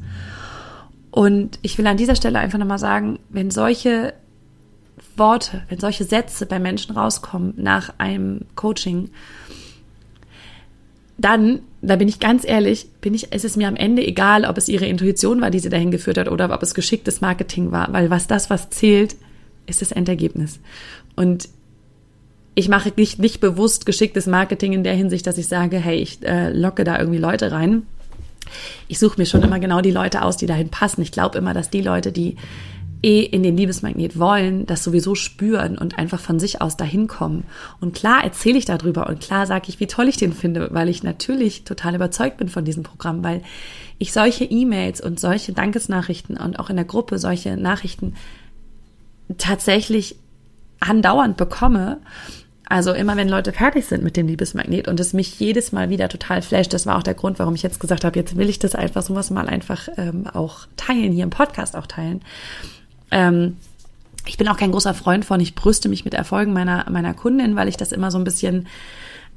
Und 1.12 1.60
ich 1.62 1.78
will 1.78 1.88
an 1.88 1.98
dieser 1.98 2.16
Stelle 2.16 2.40
einfach 2.40 2.58
nochmal 2.58 2.80
sagen, 2.80 3.20
wenn 3.30 3.52
solche 3.52 4.14
Worte, 5.18 5.64
wenn 5.70 5.80
solche 5.80 6.06
Sätze 6.06 6.46
bei 6.46 6.60
Menschen 6.60 6.96
rauskommen 6.96 7.54
nach 7.58 7.94
einem 7.98 8.46
Coaching, 8.56 9.10
dann, 11.18 11.60
da 11.82 11.98
bin 11.98 12.08
ich 12.08 12.20
ganz 12.20 12.46
ehrlich, 12.46 12.88
bin 13.02 13.14
ich, 13.14 13.32
ist 13.32 13.46
es 13.46 13.56
mir 13.56 13.68
am 13.68 13.76
Ende 13.76 14.06
egal, 14.06 14.46
ob 14.46 14.58
es 14.58 14.70
ihre 14.70 14.88
Intuition 14.88 15.42
war, 15.42 15.52
die 15.52 15.60
sie 15.60 15.70
dahin 15.70 15.92
geführt 15.92 16.18
hat, 16.18 16.30
oder 16.30 16.52
ob 16.52 16.64
es 16.64 16.74
geschicktes 16.74 17.22
Marketing 17.22 17.72
war, 17.72 17.92
weil 17.94 18.10
was 18.10 18.28
das, 18.28 18.50
was 18.50 18.70
zählt, 18.70 19.16
ist 19.68 19.82
das 19.82 19.92
Endergebnis. 19.92 20.60
Und 21.16 21.50
ich 22.56 22.70
mache 22.70 22.92
nicht, 22.96 23.20
nicht 23.20 23.40
bewusst 23.40 23.86
geschicktes 23.86 24.28
Marketing 24.28 24.74
in 24.74 24.84
der 24.84 24.96
Hinsicht, 24.96 25.28
dass 25.28 25.38
ich 25.38 25.48
sage, 25.48 25.78
hey, 25.78 25.98
ich 25.98 26.24
äh, 26.24 26.52
locke 26.52 26.84
da 26.84 26.98
irgendwie 26.98 27.20
Leute 27.20 27.52
rein. 27.52 27.84
Ich 28.88 29.00
suche 29.00 29.20
mir 29.20 29.26
schon 29.26 29.44
immer 29.44 29.60
genau 29.60 29.82
die 29.82 29.92
Leute 29.92 30.24
aus, 30.24 30.38
die 30.38 30.46
dahin 30.46 30.70
passen. 30.70 31.02
Ich 31.02 31.12
glaube 31.12 31.38
immer, 31.38 31.54
dass 31.54 31.70
die 31.70 31.82
Leute, 31.82 32.12
die 32.12 32.38
eh 33.04 33.22
in 33.22 33.44
den 33.44 33.58
Liebesmagnet 33.58 34.20
wollen, 34.20 34.66
das 34.66 34.84
sowieso 34.84 35.16
spüren 35.16 35.78
und 35.78 35.98
einfach 35.98 36.20
von 36.20 36.40
sich 36.40 36.62
aus 36.62 36.78
dahin 36.78 37.08
kommen. 37.08 37.46
Und 37.80 37.96
klar 37.96 38.24
erzähle 38.24 38.58
ich 38.58 38.66
darüber 38.66 39.08
und 39.08 39.20
klar 39.20 39.48
sage 39.48 39.66
ich, 39.70 39.80
wie 39.80 39.88
toll 39.88 40.08
ich 40.08 40.18
den 40.18 40.34
finde, 40.34 40.70
weil 40.72 40.90
ich 40.90 41.02
natürlich 41.04 41.64
total 41.64 41.96
überzeugt 41.96 42.38
bin 42.38 42.50
von 42.50 42.64
diesem 42.64 42.84
Programm, 42.84 43.24
weil 43.24 43.42
ich 43.98 44.14
solche 44.14 44.46
E-Mails 44.46 45.02
und 45.02 45.20
solche 45.20 45.54
Dankesnachrichten 45.54 46.38
und 46.38 46.60
auch 46.60 46.70
in 46.70 46.76
der 46.76 46.86
Gruppe 46.86 47.18
solche 47.18 47.58
Nachrichten 47.58 48.14
tatsächlich 49.38 50.16
andauernd 50.80 51.38
bekomme. 51.38 52.00
Also 52.68 52.94
immer 52.94 53.18
wenn 53.18 53.28
Leute 53.28 53.52
fertig 53.52 53.86
sind 53.86 54.04
mit 54.04 54.16
dem 54.16 54.28
Liebesmagnet 54.28 54.88
und 54.88 55.00
es 55.00 55.14
mich 55.14 55.40
jedes 55.40 55.72
Mal 55.72 55.90
wieder 55.90 56.08
total 56.08 56.42
flasht, 56.42 56.74
das 56.74 56.86
war 56.86 56.98
auch 56.98 57.04
der 57.04 57.16
Grund, 57.16 57.38
warum 57.38 57.56
ich 57.56 57.64
jetzt 57.64 57.80
gesagt 57.80 58.06
habe, 58.06 58.18
jetzt 58.18 58.38
will 58.38 58.50
ich 58.50 58.60
das 58.60 58.76
einfach 58.76 59.02
sowas 59.02 59.30
mal 59.30 59.48
einfach 59.48 59.90
ähm, 59.98 60.28
auch 60.28 60.68
teilen, 60.78 61.12
hier 61.12 61.24
im 61.24 61.32
Podcast 61.32 61.76
auch 61.76 61.88
teilen, 61.88 62.22
ähm, 63.12 63.58
ich 64.26 64.38
bin 64.38 64.48
auch 64.48 64.58
kein 64.58 64.72
großer 64.72 64.94
Freund 64.94 65.26
von, 65.26 65.40
ich 65.40 65.56
brüste 65.56 65.90
mich 65.90 66.06
mit 66.06 66.14
Erfolgen 66.14 66.54
meiner, 66.54 66.90
meiner 66.90 67.14
Kundin, 67.14 67.56
weil 67.56 67.68
ich 67.68 67.78
das 67.78 67.92
immer 67.92 68.12
so 68.12 68.18
ein 68.18 68.24
bisschen, 68.24 68.68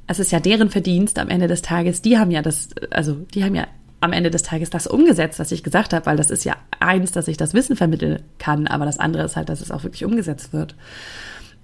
es 0.07 0.19
ist 0.19 0.31
ja 0.31 0.39
deren 0.39 0.69
Verdienst 0.69 1.17
am 1.19 1.29
Ende 1.29 1.47
des 1.47 1.61
Tages, 1.61 2.01
die 2.01 2.17
haben 2.17 2.31
ja 2.31 2.41
das, 2.41 2.69
also 2.91 3.15
die 3.33 3.43
haben 3.43 3.55
ja 3.55 3.67
am 4.01 4.13
Ende 4.13 4.29
des 4.29 4.43
Tages 4.43 4.69
das 4.69 4.85
umgesetzt, 4.85 5.39
was 5.39 5.51
ich 5.51 5.63
gesagt 5.63 5.93
habe, 5.93 6.05
weil 6.05 6.17
das 6.17 6.29
ist 6.29 6.43
ja 6.43 6.55
eins, 6.79 7.11
dass 7.11 7.27
ich 7.27 7.37
das 7.37 7.53
Wissen 7.53 7.75
vermitteln 7.75 8.21
kann, 8.37 8.67
aber 8.67 8.85
das 8.85 8.99
andere 8.99 9.23
ist 9.23 9.35
halt, 9.35 9.49
dass 9.49 9.61
es 9.61 9.71
auch 9.71 9.83
wirklich 9.83 10.05
umgesetzt 10.05 10.53
wird. 10.53 10.75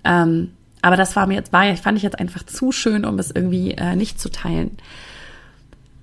Ähm, 0.03 0.51
aber 0.81 0.97
das 0.97 1.15
war 1.15 1.27
mir 1.27 1.35
jetzt, 1.35 1.53
war, 1.53 1.75
fand 1.77 1.97
ich 1.97 2.03
jetzt 2.03 2.19
einfach 2.19 2.45
zu 2.45 2.71
schön, 2.71 3.05
um 3.05 3.19
es 3.19 3.31
irgendwie 3.31 3.71
äh, 3.71 3.95
nicht 3.95 4.19
zu 4.19 4.29
teilen. 4.29 4.71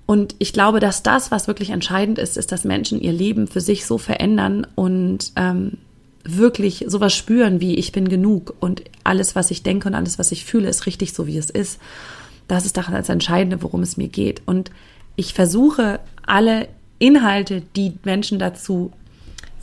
Und 0.05 0.35
ich 0.39 0.53
glaube, 0.53 0.79
dass 0.79 1.03
das, 1.03 1.29
was 1.29 1.47
wirklich 1.47 1.69
entscheidend 1.69 2.17
ist, 2.17 2.37
ist, 2.37 2.51
dass 2.51 2.63
Menschen 2.63 2.99
ihr 2.99 3.13
Leben 3.13 3.47
für 3.47 3.61
sich 3.61 3.85
so 3.85 3.97
verändern 3.97 4.65
und 4.75 5.33
ähm, 5.35 5.77
wirklich 6.23 6.85
sowas 6.87 7.13
spüren 7.13 7.61
wie 7.61 7.75
ich 7.75 7.91
bin 7.91 8.09
genug 8.09 8.55
und 8.59 8.83
alles, 9.03 9.35
was 9.35 9.51
ich 9.51 9.63
denke 9.63 9.87
und 9.87 9.95
alles, 9.95 10.17
was 10.19 10.31
ich 10.31 10.45
fühle, 10.45 10.67
ist 10.67 10.85
richtig 10.85 11.13
so, 11.13 11.27
wie 11.27 11.37
es 11.37 11.49
ist. 11.49 11.79
Das 12.47 12.65
ist 12.65 12.77
das 12.77 13.09
Entscheidende, 13.09 13.61
worum 13.61 13.83
es 13.83 13.97
mir 13.97 14.07
geht. 14.07 14.41
Und 14.45 14.71
ich 15.15 15.33
versuche 15.33 15.99
alle 16.25 16.67
Inhalte, 16.97 17.61
die 17.75 17.93
Menschen 18.03 18.39
dazu 18.39 18.91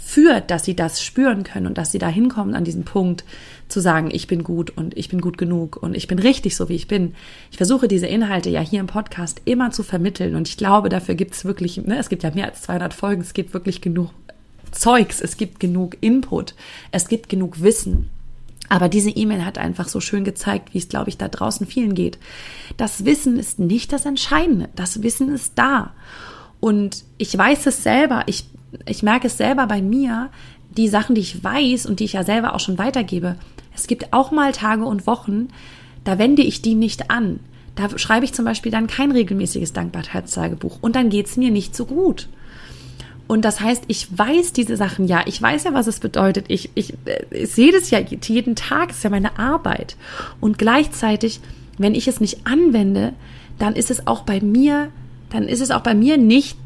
führt, 0.07 0.53
dass 0.53 0.65
sie 0.65 0.77
das 0.77 1.03
spüren 1.03 1.43
können 1.43 1.67
und 1.67 1.77
dass 1.77 1.91
sie 1.91 1.99
da 1.99 2.09
hinkommen 2.09 2.55
an 2.55 2.63
diesen 2.63 2.85
Punkt 2.85 3.25
zu 3.67 3.81
sagen, 3.81 4.09
ich 4.13 4.29
bin 4.29 4.45
gut 4.45 4.71
und 4.77 4.97
ich 4.97 5.09
bin 5.09 5.21
gut 5.21 5.37
genug 5.37 5.77
und 5.83 5.97
ich 5.97 6.07
bin 6.07 6.21
richtig 6.21 6.55
so, 6.55 6.69
wie 6.69 6.77
ich 6.77 6.87
bin. 6.87 7.17
Ich 7.51 7.57
versuche 7.57 7.89
diese 7.89 8.07
Inhalte 8.07 8.49
ja 8.49 8.61
hier 8.61 8.79
im 8.79 8.87
Podcast 8.87 9.41
immer 9.45 9.73
zu 9.73 9.83
vermitteln 9.83 10.37
und 10.37 10.47
ich 10.47 10.57
glaube, 10.57 10.91
dafür 10.91 11.17
gibt 11.17 11.35
es 11.35 11.45
wirklich, 11.45 11.79
ne, 11.79 11.99
es 11.99 12.09
gibt 12.09 12.23
ja 12.23 12.31
mehr 12.31 12.47
als 12.47 12.63
200 12.63 12.95
Folgen, 12.95 13.21
es 13.21 13.35
gibt 13.35 13.53
wirklich 13.53 13.81
genug 13.81 14.11
Zeugs, 14.71 15.21
es 15.21 15.37
gibt 15.37 15.59
genug 15.59 15.97
Input, 16.01 16.55
es 16.93 17.09
gibt 17.09 17.29
genug 17.29 17.61
Wissen. 17.61 18.09
Aber 18.69 18.89
diese 18.89 19.11
E-Mail 19.11 19.45
hat 19.45 19.59
einfach 19.59 19.89
so 19.89 20.01
schön 20.01 20.23
gezeigt, 20.23 20.73
wie 20.73 20.79
es, 20.79 20.89
glaube 20.89 21.09
ich, 21.09 21.19
da 21.19 21.27
draußen 21.29 21.67
vielen 21.67 21.95
geht. 21.95 22.19
Das 22.77 23.05
Wissen 23.05 23.39
ist 23.39 23.59
nicht 23.59 23.93
das 23.93 24.07
Entscheidende. 24.07 24.69
Das 24.77 25.03
Wissen 25.03 25.33
ist 25.33 25.53
da. 25.57 25.95
Und 26.61 27.05
ich 27.19 27.37
weiß 27.37 27.67
es 27.67 27.83
selber. 27.83 28.25
Ich, 28.27 28.45
ich 28.87 29.03
merke 29.03 29.29
es 29.29 29.37
selber 29.37 29.67
bei 29.67 29.81
mir, 29.83 30.31
die 30.77 30.89
Sachen, 30.89 31.15
die 31.15 31.21
ich 31.23 31.43
weiß 31.43 31.87
und 31.87 32.01
die 32.01 32.05
ich 32.05 32.13
ja 32.15 32.25
selber 32.25 32.55
auch 32.55 32.61
schon 32.61 32.79
weitergebe. 32.79 33.37
Es 33.75 33.87
gibt 33.87 34.13
auch 34.13 34.31
mal 34.31 34.53
Tage 34.53 34.85
und 34.85 35.07
Wochen, 35.07 35.49
da 36.05 36.19
wende 36.19 36.43
ich 36.43 36.63
die 36.63 36.75
nicht 36.75 37.11
an. 37.11 37.41
Da 37.75 37.99
schreibe 37.99 38.25
ich 38.25 38.33
zum 38.33 38.45
Beispiel 38.45 38.73
dann 38.73 38.87
kein 38.87 39.13
regelmäßiges 39.13 39.73
Dankbarkeitstagebuch 39.73 40.79
und 40.81 40.97
dann 40.97 41.11
geht 41.11 41.27
es 41.27 41.37
mir 41.37 41.51
nicht 41.51 41.77
so 41.77 41.85
gut. 41.85 42.29
Und 43.29 43.45
das 43.45 43.61
heißt, 43.61 43.85
ich 43.89 44.17
weiß 44.17 44.53
diese 44.53 44.77
Sachen 44.77 45.07
ja. 45.07 45.23
Ich 45.27 45.41
weiß 45.43 45.65
ja, 45.65 45.75
was 45.75 45.89
es 45.89 45.99
bedeutet. 45.99 46.47
Ich, 46.49 46.71
ich, 46.75 46.95
ich 47.31 47.51
sehe 47.51 47.73
das 47.73 47.91
ja 47.91 47.99
jeden 47.99 48.55
Tag. 48.55 48.91
Ist 48.91 49.03
ja 49.03 49.11
meine 49.11 49.39
Arbeit. 49.39 49.97
Und 50.41 50.59
gleichzeitig, 50.59 51.41
wenn 51.77 51.95
ich 51.95 52.07
es 52.07 52.21
nicht 52.21 52.47
anwende, 52.47 53.15
dann 53.59 53.75
ist 53.75 53.91
es 53.91 54.07
auch 54.07 54.23
bei 54.23 54.41
mir, 54.41 54.91
dann 55.31 55.45
ist 55.49 55.61
es 55.61 55.73
auch 55.73 55.81
bei 55.81 55.95
mir 55.95 56.19
nicht, 56.19 56.57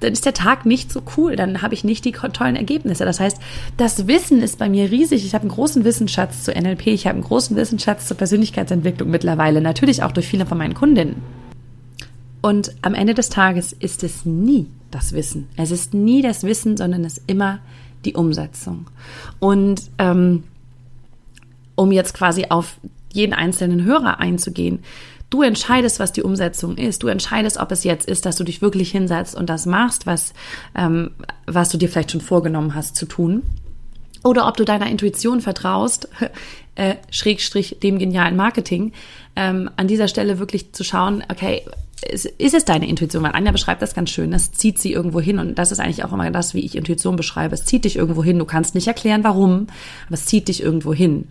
dann 0.00 0.12
ist 0.12 0.26
der 0.26 0.34
Tag 0.34 0.66
nicht 0.66 0.92
so 0.92 1.02
cool. 1.16 1.36
Dann 1.36 1.62
habe 1.62 1.74
ich 1.74 1.84
nicht 1.84 2.04
die 2.04 2.12
tollen 2.12 2.56
Ergebnisse. 2.56 3.04
Das 3.04 3.20
heißt, 3.20 3.38
das 3.76 4.06
Wissen 4.06 4.42
ist 4.42 4.58
bei 4.58 4.68
mir 4.68 4.90
riesig. 4.90 5.24
Ich 5.24 5.34
habe 5.34 5.42
einen 5.42 5.50
großen 5.50 5.84
Wissensschatz 5.84 6.44
zu 6.44 6.52
NLP. 6.52 6.88
Ich 6.88 7.06
habe 7.06 7.14
einen 7.14 7.24
großen 7.24 7.56
Wissensschatz 7.56 8.06
zur 8.06 8.16
Persönlichkeitsentwicklung 8.16 9.10
mittlerweile. 9.10 9.60
Natürlich 9.60 10.02
auch 10.02 10.12
durch 10.12 10.26
viele 10.26 10.46
von 10.46 10.58
meinen 10.58 10.74
Kundinnen. 10.74 11.16
Und 12.42 12.74
am 12.82 12.94
Ende 12.94 13.14
des 13.14 13.28
Tages 13.28 13.72
ist 13.72 14.04
es 14.04 14.24
nie 14.24 14.66
das 14.90 15.12
Wissen. 15.12 15.48
Es 15.56 15.70
ist 15.70 15.94
nie 15.94 16.22
das 16.22 16.44
Wissen, 16.44 16.76
sondern 16.76 17.04
es 17.04 17.18
ist 17.18 17.24
immer 17.26 17.58
die 18.04 18.14
Umsetzung. 18.14 18.86
Und 19.40 19.82
ähm, 19.98 20.44
um 21.74 21.90
jetzt 21.90 22.14
quasi 22.14 22.46
auf 22.50 22.78
jeden 23.12 23.32
einzelnen 23.32 23.84
Hörer 23.84 24.20
einzugehen, 24.20 24.80
Du 25.28 25.42
entscheidest, 25.42 25.98
was 25.98 26.12
die 26.12 26.22
Umsetzung 26.22 26.76
ist. 26.76 27.02
Du 27.02 27.08
entscheidest, 27.08 27.56
ob 27.56 27.72
es 27.72 27.82
jetzt 27.82 28.08
ist, 28.08 28.26
dass 28.26 28.36
du 28.36 28.44
dich 28.44 28.62
wirklich 28.62 28.92
hinsetzt 28.92 29.34
und 29.34 29.50
das 29.50 29.66
machst, 29.66 30.06
was, 30.06 30.34
ähm, 30.76 31.10
was 31.46 31.68
du 31.68 31.78
dir 31.78 31.88
vielleicht 31.88 32.12
schon 32.12 32.20
vorgenommen 32.20 32.74
hast 32.74 32.94
zu 32.96 33.06
tun. 33.06 33.42
Oder 34.22 34.46
ob 34.46 34.56
du 34.56 34.64
deiner 34.64 34.88
Intuition 34.88 35.40
vertraust, 35.40 36.08
äh, 36.76 36.96
Schrägstrich 37.10 37.78
dem 37.82 37.98
genialen 37.98 38.36
Marketing, 38.36 38.92
ähm, 39.34 39.68
an 39.76 39.88
dieser 39.88 40.08
Stelle 40.08 40.38
wirklich 40.38 40.72
zu 40.72 40.84
schauen, 40.84 41.24
okay, 41.28 41.62
ist, 42.10 42.26
ist 42.26 42.54
es 42.54 42.64
deine 42.64 42.88
Intuition? 42.88 43.22
Weil 43.22 43.32
Anja 43.32 43.52
beschreibt 43.52 43.82
das 43.82 43.94
ganz 43.94 44.10
schön, 44.10 44.30
das 44.30 44.52
zieht 44.52 44.78
sie 44.78 44.92
irgendwo 44.92 45.20
hin 45.20 45.38
und 45.38 45.56
das 45.56 45.72
ist 45.72 45.80
eigentlich 45.80 46.04
auch 46.04 46.12
immer 46.12 46.30
das, 46.30 46.54
wie 46.54 46.64
ich 46.64 46.76
Intuition 46.76 47.16
beschreibe. 47.16 47.54
Es 47.54 47.64
zieht 47.64 47.84
dich 47.84 47.96
irgendwo 47.96 48.22
hin, 48.22 48.38
du 48.38 48.44
kannst 48.44 48.74
nicht 48.74 48.86
erklären, 48.86 49.24
warum, 49.24 49.66
aber 50.06 50.14
es 50.14 50.26
zieht 50.26 50.48
dich 50.48 50.62
irgendwo 50.62 50.94
hin. 50.94 51.28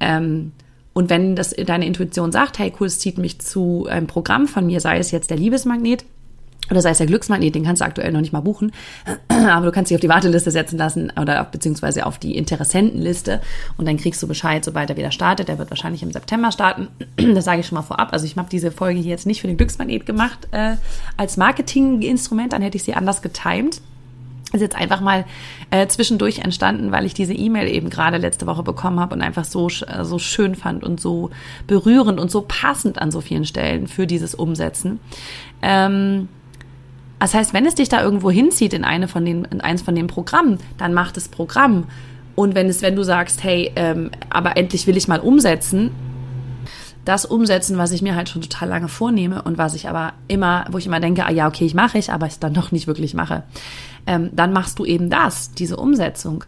Ähm, 0.00 0.52
und 1.00 1.08
wenn 1.08 1.34
das 1.34 1.54
deine 1.54 1.86
Intuition 1.86 2.30
sagt, 2.30 2.58
hey 2.58 2.70
cool, 2.78 2.86
es 2.86 2.98
zieht 2.98 3.16
mich 3.16 3.40
zu 3.40 3.86
einem 3.88 4.06
Programm 4.06 4.46
von 4.46 4.66
mir, 4.66 4.80
sei 4.80 4.98
es 4.98 5.10
jetzt 5.12 5.30
der 5.30 5.38
Liebesmagnet, 5.38 6.04
oder 6.70 6.82
sei 6.82 6.90
es 6.90 6.98
der 6.98 7.06
Glücksmagnet, 7.06 7.54
den 7.54 7.64
kannst 7.64 7.80
du 7.80 7.86
aktuell 7.86 8.12
noch 8.12 8.20
nicht 8.20 8.34
mal 8.34 8.42
buchen, 8.42 8.70
aber 9.28 9.64
du 9.64 9.72
kannst 9.72 9.90
dich 9.90 9.96
auf 9.96 10.02
die 10.02 10.10
Warteliste 10.10 10.50
setzen 10.50 10.76
lassen 10.76 11.10
oder 11.18 11.42
beziehungsweise 11.42 12.04
auf 12.04 12.18
die 12.18 12.36
Interessentenliste 12.36 13.40
und 13.78 13.88
dann 13.88 13.96
kriegst 13.96 14.22
du 14.22 14.28
Bescheid, 14.28 14.62
sobald 14.62 14.90
er 14.90 14.98
wieder 14.98 15.10
startet. 15.10 15.48
Der 15.48 15.56
wird 15.56 15.70
wahrscheinlich 15.70 16.02
im 16.02 16.12
September 16.12 16.52
starten. 16.52 16.88
Das 17.34 17.46
sage 17.46 17.60
ich 17.60 17.66
schon 17.66 17.76
mal 17.76 17.82
vorab. 17.82 18.12
Also 18.12 18.26
ich 18.26 18.36
habe 18.36 18.50
diese 18.50 18.70
Folge 18.70 19.00
hier 19.00 19.10
jetzt 19.10 19.26
nicht 19.26 19.40
für 19.40 19.46
den 19.46 19.56
Glücksmagnet 19.56 20.04
gemacht 20.04 20.48
äh, 20.50 20.74
als 21.16 21.38
Marketinginstrument, 21.38 22.52
dann 22.52 22.60
hätte 22.60 22.76
ich 22.76 22.82
sie 22.82 22.92
anders 22.92 23.22
getimed 23.22 23.80
ist 24.52 24.60
jetzt 24.60 24.76
einfach 24.76 25.00
mal 25.00 25.24
äh, 25.70 25.86
zwischendurch 25.86 26.40
entstanden, 26.40 26.92
weil 26.92 27.06
ich 27.06 27.14
diese 27.14 27.34
E-Mail 27.34 27.68
eben 27.68 27.90
gerade 27.90 28.18
letzte 28.18 28.46
Woche 28.46 28.62
bekommen 28.62 29.00
habe 29.00 29.14
und 29.14 29.22
einfach 29.22 29.44
so 29.44 29.68
äh, 29.68 30.04
so 30.04 30.18
schön 30.18 30.54
fand 30.54 30.84
und 30.84 31.00
so 31.00 31.30
berührend 31.66 32.18
und 32.18 32.30
so 32.30 32.44
passend 32.46 33.00
an 33.00 33.10
so 33.10 33.20
vielen 33.20 33.44
Stellen 33.44 33.86
für 33.86 34.06
dieses 34.06 34.34
Umsetzen. 34.34 35.00
Ähm, 35.62 36.28
das 37.20 37.34
heißt, 37.34 37.52
wenn 37.52 37.66
es 37.66 37.74
dich 37.74 37.88
da 37.88 38.02
irgendwo 38.02 38.30
hinzieht 38.30 38.72
in 38.72 38.82
eine 38.82 39.06
von 39.06 39.24
den, 39.24 39.44
in 39.44 39.60
eins 39.60 39.82
von 39.82 39.94
den 39.94 40.06
Programmen, 40.06 40.58
dann 40.78 40.94
macht 40.94 41.16
das 41.16 41.28
Programm. 41.28 41.84
Und 42.34 42.54
wenn 42.54 42.68
es, 42.68 42.80
wenn 42.80 42.96
du 42.96 43.02
sagst, 43.02 43.44
hey, 43.44 43.70
ähm, 43.76 44.10
aber 44.30 44.56
endlich 44.56 44.86
will 44.86 44.96
ich 44.96 45.06
mal 45.06 45.20
umsetzen, 45.20 45.90
das 47.04 47.24
umsetzen, 47.24 47.78
was 47.78 47.92
ich 47.92 48.02
mir 48.02 48.14
halt 48.14 48.28
schon 48.28 48.42
total 48.42 48.68
lange 48.68 48.88
vornehme 48.88 49.42
und 49.42 49.58
was 49.58 49.74
ich 49.74 49.88
aber 49.88 50.12
immer, 50.28 50.66
wo 50.70 50.78
ich 50.78 50.86
immer 50.86 51.00
denke, 51.00 51.24
ah 51.24 51.30
ja, 51.30 51.48
okay, 51.48 51.64
ich 51.64 51.74
mache 51.74 51.98
ich, 51.98 52.12
aber 52.12 52.26
ich 52.26 52.38
dann 52.38 52.54
doch 52.54 52.72
nicht 52.72 52.86
wirklich 52.86 53.14
mache, 53.14 53.42
ähm, 54.06 54.30
dann 54.32 54.52
machst 54.52 54.78
du 54.78 54.84
eben 54.84 55.10
das, 55.10 55.52
diese 55.52 55.76
Umsetzung. 55.76 56.44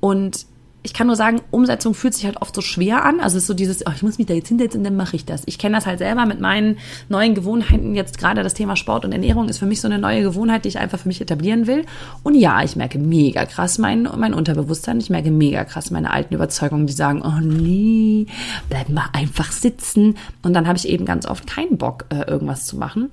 Und 0.00 0.46
ich 0.84 0.94
kann 0.94 1.06
nur 1.06 1.14
sagen, 1.16 1.40
Umsetzung 1.50 1.94
fühlt 1.94 2.14
sich 2.14 2.24
halt 2.24 2.40
oft 2.40 2.54
so 2.54 2.60
schwer 2.60 3.04
an. 3.04 3.20
Also 3.20 3.36
es 3.36 3.44
ist 3.44 3.46
so 3.46 3.54
dieses, 3.54 3.86
oh, 3.86 3.90
ich 3.94 4.02
muss 4.02 4.18
mich 4.18 4.26
da 4.26 4.34
jetzt 4.34 4.48
hinsetzen 4.48 4.82
dann 4.82 4.96
mache 4.96 5.14
ich 5.14 5.24
das. 5.24 5.42
Ich 5.46 5.58
kenne 5.58 5.76
das 5.76 5.86
halt 5.86 5.98
selber 5.98 6.26
mit 6.26 6.40
meinen 6.40 6.78
neuen 7.08 7.34
Gewohnheiten. 7.34 7.94
Jetzt 7.94 8.18
gerade 8.18 8.42
das 8.42 8.54
Thema 8.54 8.74
Sport 8.74 9.04
und 9.04 9.12
Ernährung 9.12 9.48
ist 9.48 9.58
für 9.58 9.66
mich 9.66 9.80
so 9.80 9.86
eine 9.86 9.98
neue 9.98 10.22
Gewohnheit, 10.22 10.64
die 10.64 10.68
ich 10.68 10.78
einfach 10.78 10.98
für 10.98 11.08
mich 11.08 11.20
etablieren 11.20 11.66
will. 11.68 11.84
Und 12.24 12.34
ja, 12.34 12.62
ich 12.62 12.74
merke 12.74 12.98
mega 12.98 13.44
krass 13.44 13.78
mein, 13.78 14.08
mein 14.16 14.34
Unterbewusstsein. 14.34 14.98
Ich 14.98 15.10
merke 15.10 15.30
mega 15.30 15.64
krass 15.64 15.92
meine 15.92 16.12
alten 16.12 16.34
Überzeugungen, 16.34 16.86
die 16.86 16.92
sagen, 16.92 17.22
oh 17.24 17.40
nee, 17.40 18.26
bleib 18.68 18.88
mal 18.88 19.06
einfach 19.12 19.52
sitzen. 19.52 20.16
Und 20.42 20.52
dann 20.52 20.66
habe 20.66 20.78
ich 20.78 20.88
eben 20.88 21.04
ganz 21.04 21.26
oft 21.26 21.46
keinen 21.46 21.78
Bock, 21.78 22.06
äh, 22.10 22.28
irgendwas 22.28 22.66
zu 22.66 22.76
machen. 22.76 23.10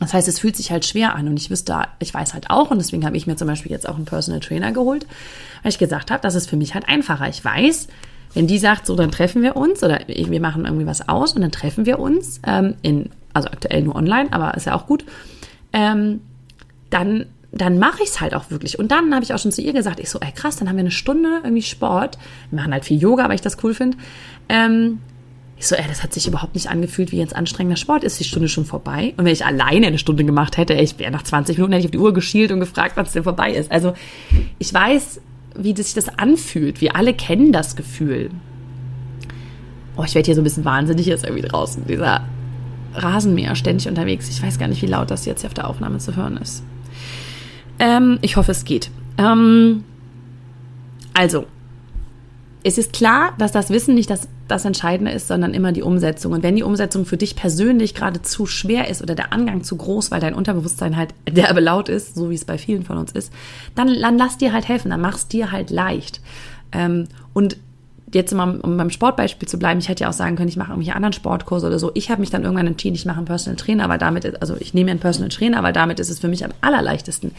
Das 0.00 0.14
heißt, 0.14 0.26
es 0.28 0.40
fühlt 0.40 0.56
sich 0.56 0.72
halt 0.72 0.86
schwer 0.86 1.14
an 1.14 1.28
und 1.28 1.36
ich 1.36 1.50
wüsste, 1.50 1.76
ich 1.98 2.12
weiß 2.12 2.32
halt 2.32 2.48
auch 2.48 2.70
und 2.70 2.78
deswegen 2.78 3.04
habe 3.04 3.16
ich 3.16 3.26
mir 3.26 3.36
zum 3.36 3.46
Beispiel 3.46 3.70
jetzt 3.70 3.88
auch 3.88 3.96
einen 3.96 4.06
Personal 4.06 4.40
Trainer 4.40 4.72
geholt, 4.72 5.06
weil 5.62 5.70
ich 5.70 5.78
gesagt 5.78 6.10
habe, 6.10 6.22
das 6.22 6.34
ist 6.34 6.48
für 6.48 6.56
mich 6.56 6.74
halt 6.74 6.88
einfacher. 6.88 7.28
Ich 7.28 7.44
weiß, 7.44 7.88
wenn 8.32 8.46
die 8.46 8.58
sagt, 8.58 8.86
so 8.86 8.96
dann 8.96 9.10
treffen 9.10 9.42
wir 9.42 9.56
uns 9.56 9.84
oder 9.84 10.00
wir 10.06 10.40
machen 10.40 10.64
irgendwie 10.64 10.86
was 10.86 11.08
aus 11.08 11.34
und 11.34 11.42
dann 11.42 11.52
treffen 11.52 11.84
wir 11.84 11.98
uns 11.98 12.40
ähm, 12.46 12.74
in, 12.80 13.10
also 13.34 13.48
aktuell 13.48 13.82
nur 13.82 13.94
online, 13.94 14.32
aber 14.32 14.54
ist 14.54 14.66
ja 14.66 14.74
auch 14.74 14.86
gut, 14.86 15.04
ähm, 15.72 16.20
dann 16.88 17.26
dann 17.52 17.78
mache 17.78 18.02
ich 18.02 18.10
es 18.10 18.20
halt 18.20 18.32
auch 18.32 18.50
wirklich. 18.50 18.78
Und 18.78 18.92
dann 18.92 19.12
habe 19.12 19.24
ich 19.24 19.34
auch 19.34 19.38
schon 19.38 19.50
zu 19.50 19.60
ihr 19.60 19.72
gesagt, 19.72 19.98
ich 19.98 20.08
so, 20.08 20.20
ey 20.20 20.30
krass, 20.32 20.56
dann 20.56 20.68
haben 20.68 20.76
wir 20.76 20.82
eine 20.82 20.92
Stunde 20.92 21.40
irgendwie 21.42 21.62
Sport. 21.62 22.16
Wir 22.50 22.60
machen 22.60 22.72
halt 22.72 22.84
viel 22.84 23.00
Yoga, 23.00 23.28
weil 23.28 23.34
ich 23.34 23.40
das 23.40 23.56
cool 23.64 23.74
finde. 23.74 23.98
Ähm, 24.48 25.00
ich 25.60 25.68
so, 25.68 25.74
ey, 25.74 25.84
das 25.86 26.02
hat 26.02 26.14
sich 26.14 26.26
überhaupt 26.26 26.54
nicht 26.54 26.70
angefühlt 26.70 27.12
wie 27.12 27.18
jetzt 27.18 27.36
anstrengender 27.36 27.76
Sport. 27.76 28.02
Ist 28.02 28.18
die 28.18 28.24
Stunde 28.24 28.48
schon 28.48 28.64
vorbei? 28.64 29.12
Und 29.18 29.26
wenn 29.26 29.32
ich 29.32 29.44
alleine 29.44 29.88
eine 29.88 29.98
Stunde 29.98 30.24
gemacht 30.24 30.56
hätte, 30.56 30.72
ich 30.72 30.98
wäre 30.98 31.10
nach 31.10 31.22
20 31.22 31.58
Minuten 31.58 31.74
hätte 31.74 31.80
ich 31.80 31.86
auf 31.88 31.90
die 31.90 31.98
Uhr 31.98 32.14
geschielt 32.14 32.50
und 32.50 32.60
gefragt, 32.60 32.96
was 32.96 33.12
denn 33.12 33.24
vorbei 33.24 33.52
ist. 33.52 33.70
Also 33.70 33.92
ich 34.58 34.72
weiß, 34.72 35.20
wie 35.54 35.76
sich 35.76 35.92
das 35.92 36.08
anfühlt. 36.08 36.80
Wir 36.80 36.96
alle 36.96 37.12
kennen 37.12 37.52
das 37.52 37.76
Gefühl. 37.76 38.30
Oh, 39.98 40.04
ich 40.04 40.14
werde 40.14 40.24
hier 40.24 40.34
so 40.34 40.40
ein 40.40 40.44
bisschen 40.44 40.64
wahnsinnig 40.64 41.04
jetzt 41.04 41.24
irgendwie 41.24 41.46
draußen. 41.46 41.86
Dieser 41.86 42.24
Rasenmäher 42.94 43.54
ständig 43.54 43.86
unterwegs. 43.86 44.30
Ich 44.30 44.42
weiß 44.42 44.58
gar 44.58 44.66
nicht, 44.66 44.80
wie 44.80 44.86
laut 44.86 45.10
das 45.10 45.26
jetzt 45.26 45.42
hier 45.42 45.48
auf 45.48 45.54
der 45.54 45.68
Aufnahme 45.68 45.98
zu 45.98 46.16
hören 46.16 46.38
ist. 46.38 46.64
Ähm, 47.78 48.18
ich 48.22 48.36
hoffe, 48.36 48.52
es 48.52 48.64
geht. 48.64 48.90
Ähm, 49.18 49.84
also, 51.12 51.44
es 52.62 52.78
ist 52.78 52.94
klar, 52.94 53.34
dass 53.36 53.52
das 53.52 53.68
Wissen 53.68 53.94
nicht 53.94 54.08
das, 54.08 54.26
das 54.50 54.64
Entscheidende 54.64 55.12
ist, 55.12 55.28
sondern 55.28 55.54
immer 55.54 55.72
die 55.72 55.82
Umsetzung. 55.82 56.32
Und 56.32 56.42
wenn 56.42 56.56
die 56.56 56.62
Umsetzung 56.62 57.04
für 57.04 57.16
dich 57.16 57.36
persönlich 57.36 57.94
gerade 57.94 58.22
zu 58.22 58.46
schwer 58.46 58.88
ist 58.88 59.02
oder 59.02 59.14
der 59.14 59.32
Angang 59.32 59.62
zu 59.62 59.76
groß, 59.76 60.10
weil 60.10 60.20
dein 60.20 60.34
Unterbewusstsein 60.34 60.96
halt 60.96 61.14
derbe 61.28 61.60
laut 61.60 61.88
ist, 61.88 62.14
so 62.14 62.30
wie 62.30 62.34
es 62.34 62.44
bei 62.44 62.58
vielen 62.58 62.84
von 62.84 62.98
uns 62.98 63.12
ist, 63.12 63.32
dann, 63.74 64.00
dann 64.00 64.18
lass 64.18 64.38
dir 64.38 64.52
halt 64.52 64.68
helfen, 64.68 64.90
dann 64.90 65.00
mach's 65.00 65.28
dir 65.28 65.52
halt 65.52 65.70
leicht. 65.70 66.20
Ähm, 66.72 67.06
und 67.32 67.56
jetzt 68.12 68.34
mal, 68.34 68.58
um 68.60 68.76
beim 68.76 68.90
Sportbeispiel 68.90 69.48
zu 69.48 69.58
bleiben, 69.58 69.80
ich 69.80 69.88
hätte 69.88 70.04
ja 70.04 70.08
auch 70.08 70.14
sagen 70.14 70.36
können, 70.36 70.48
ich 70.48 70.56
mache 70.56 70.70
irgendwelche 70.70 70.96
anderen 70.96 71.12
Sportkurse 71.12 71.66
oder 71.66 71.78
so. 71.78 71.90
Ich 71.94 72.10
habe 72.10 72.20
mich 72.20 72.30
dann 72.30 72.42
irgendwann 72.42 72.66
entschieden, 72.66 72.94
ich 72.94 73.06
mache 73.06 73.18
einen 73.18 73.26
Personal 73.26 73.56
Trainer, 73.56 73.88
weil 73.88 73.98
damit, 73.98 74.40
also 74.40 74.56
ich 74.58 74.74
nehme 74.74 74.90
einen 74.90 75.00
Personal 75.00 75.28
Trainer, 75.28 75.62
weil 75.62 75.72
damit 75.72 76.00
ist 76.00 76.10
es 76.10 76.18
für 76.18 76.28
mich 76.28 76.44
am 76.44 76.52
allerleichtesten. 76.60 77.32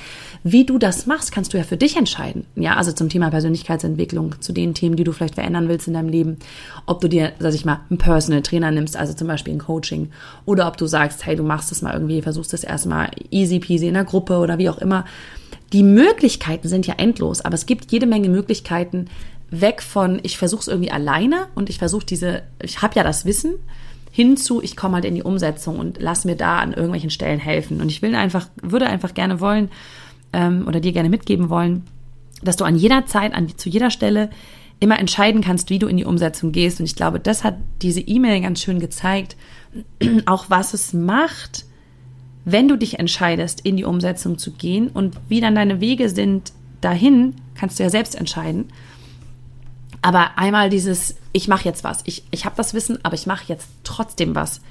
Wie 0.43 0.65
du 0.65 0.77
das 0.77 1.05
machst, 1.05 1.31
kannst 1.31 1.53
du 1.53 1.57
ja 1.57 1.63
für 1.63 1.77
dich 1.77 1.97
entscheiden. 1.97 2.45
Ja, 2.55 2.75
also 2.75 2.91
zum 2.91 3.09
Thema 3.09 3.29
Persönlichkeitsentwicklung, 3.29 4.41
zu 4.41 4.53
den 4.53 4.73
Themen, 4.73 4.95
die 4.95 5.03
du 5.03 5.11
vielleicht 5.11 5.35
verändern 5.35 5.67
willst 5.67 5.87
in 5.87 5.93
deinem 5.93 6.09
Leben. 6.09 6.37
Ob 6.85 7.01
du 7.01 7.07
dir, 7.07 7.33
sag 7.39 7.53
ich 7.53 7.65
mal, 7.65 7.81
einen 7.89 7.97
Personal 7.97 8.41
Trainer 8.41 8.71
nimmst, 8.71 8.97
also 8.97 9.13
zum 9.13 9.27
Beispiel 9.27 9.53
ein 9.53 9.59
Coaching. 9.59 10.09
Oder 10.45 10.67
ob 10.67 10.77
du 10.77 10.87
sagst, 10.87 11.25
hey, 11.25 11.35
du 11.35 11.43
machst 11.43 11.71
das 11.71 11.81
mal 11.81 11.93
irgendwie, 11.93 12.21
versuchst 12.21 12.53
das 12.53 12.63
erstmal 12.63 13.11
easy 13.29 13.59
peasy 13.59 13.87
in 13.87 13.93
der 13.93 14.05
Gruppe 14.05 14.37
oder 14.37 14.57
wie 14.57 14.69
auch 14.69 14.77
immer. 14.77 15.05
Die 15.73 15.83
Möglichkeiten 15.83 16.67
sind 16.67 16.85
ja 16.85 16.95
endlos, 16.97 17.39
aber 17.39 17.55
es 17.55 17.65
gibt 17.65 17.93
jede 17.93 18.05
Menge 18.05 18.27
Möglichkeiten, 18.27 19.05
weg 19.51 19.81
von, 19.81 20.19
ich 20.23 20.37
versuche 20.37 20.61
es 20.61 20.67
irgendwie 20.67 20.91
alleine 20.91 21.47
und 21.55 21.69
ich 21.69 21.77
versuche 21.77 22.05
diese, 22.05 22.43
ich 22.63 22.81
habe 22.81 22.95
ja 22.95 23.03
das 23.03 23.25
Wissen, 23.25 23.55
hinzu, 24.11 24.61
ich 24.61 24.75
komme 24.75 24.95
halt 24.95 25.05
in 25.05 25.15
die 25.15 25.23
Umsetzung 25.23 25.79
und 25.79 25.97
lass 25.99 26.25
mir 26.25 26.35
da 26.35 26.59
an 26.59 26.73
irgendwelchen 26.73 27.09
Stellen 27.09 27.39
helfen. 27.39 27.81
Und 27.81 27.89
ich 27.89 28.01
will 28.01 28.15
einfach, 28.15 28.47
würde 28.61 28.87
einfach 28.87 29.13
gerne 29.13 29.39
wollen 29.39 29.69
ähm, 30.33 30.65
oder 30.67 30.79
dir 30.79 30.91
gerne 30.91 31.09
mitgeben 31.09 31.49
wollen, 31.49 31.83
dass 32.41 32.57
du 32.57 32.65
an 32.65 32.75
jeder 32.75 33.05
Zeit, 33.05 33.33
an, 33.33 33.57
zu 33.57 33.69
jeder 33.69 33.91
Stelle 33.91 34.29
immer 34.79 34.99
entscheiden 34.99 35.41
kannst, 35.41 35.69
wie 35.69 35.79
du 35.79 35.87
in 35.87 35.97
die 35.97 36.05
Umsetzung 36.05 36.51
gehst. 36.51 36.79
Und 36.79 36.85
ich 36.85 36.95
glaube, 36.95 37.19
das 37.19 37.43
hat 37.43 37.55
diese 37.81 38.01
E-Mail 38.01 38.41
ganz 38.41 38.61
schön 38.61 38.79
gezeigt, 38.79 39.37
auch 40.25 40.49
was 40.49 40.73
es 40.73 40.91
macht, 40.91 41.65
wenn 42.43 42.67
du 42.67 42.75
dich 42.75 42.99
entscheidest, 42.99 43.61
in 43.61 43.77
die 43.77 43.83
Umsetzung 43.83 44.37
zu 44.37 44.51
gehen 44.51 44.87
und 44.87 45.15
wie 45.29 45.39
dann 45.39 45.55
deine 45.55 45.79
Wege 45.79 46.09
sind 46.09 46.51
dahin, 46.81 47.35
kannst 47.53 47.77
du 47.77 47.83
ja 47.83 47.89
selbst 47.89 48.15
entscheiden. 48.15 48.69
Aber 50.01 50.37
einmal 50.37 50.69
dieses, 50.69 51.15
ich 51.31 51.47
mache 51.47 51.65
jetzt 51.65 51.83
was. 51.83 52.01
Ich, 52.05 52.23
ich 52.31 52.45
habe 52.45 52.55
das 52.55 52.73
Wissen, 52.73 52.99
aber 53.03 53.15
ich 53.15 53.27
mache 53.27 53.45
jetzt 53.47 53.69
trotzdem 53.83 54.35
was. 54.35 54.61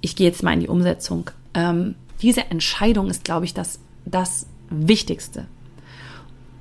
Ich 0.00 0.14
gehe 0.14 0.28
jetzt 0.28 0.42
mal 0.42 0.52
in 0.52 0.60
die 0.60 0.68
Umsetzung. 0.68 1.30
Ähm, 1.54 1.94
diese 2.20 2.50
Entscheidung 2.50 3.08
ist, 3.08 3.24
glaube 3.24 3.46
ich, 3.46 3.54
das, 3.54 3.78
das 4.04 4.46
Wichtigste. 4.70 5.46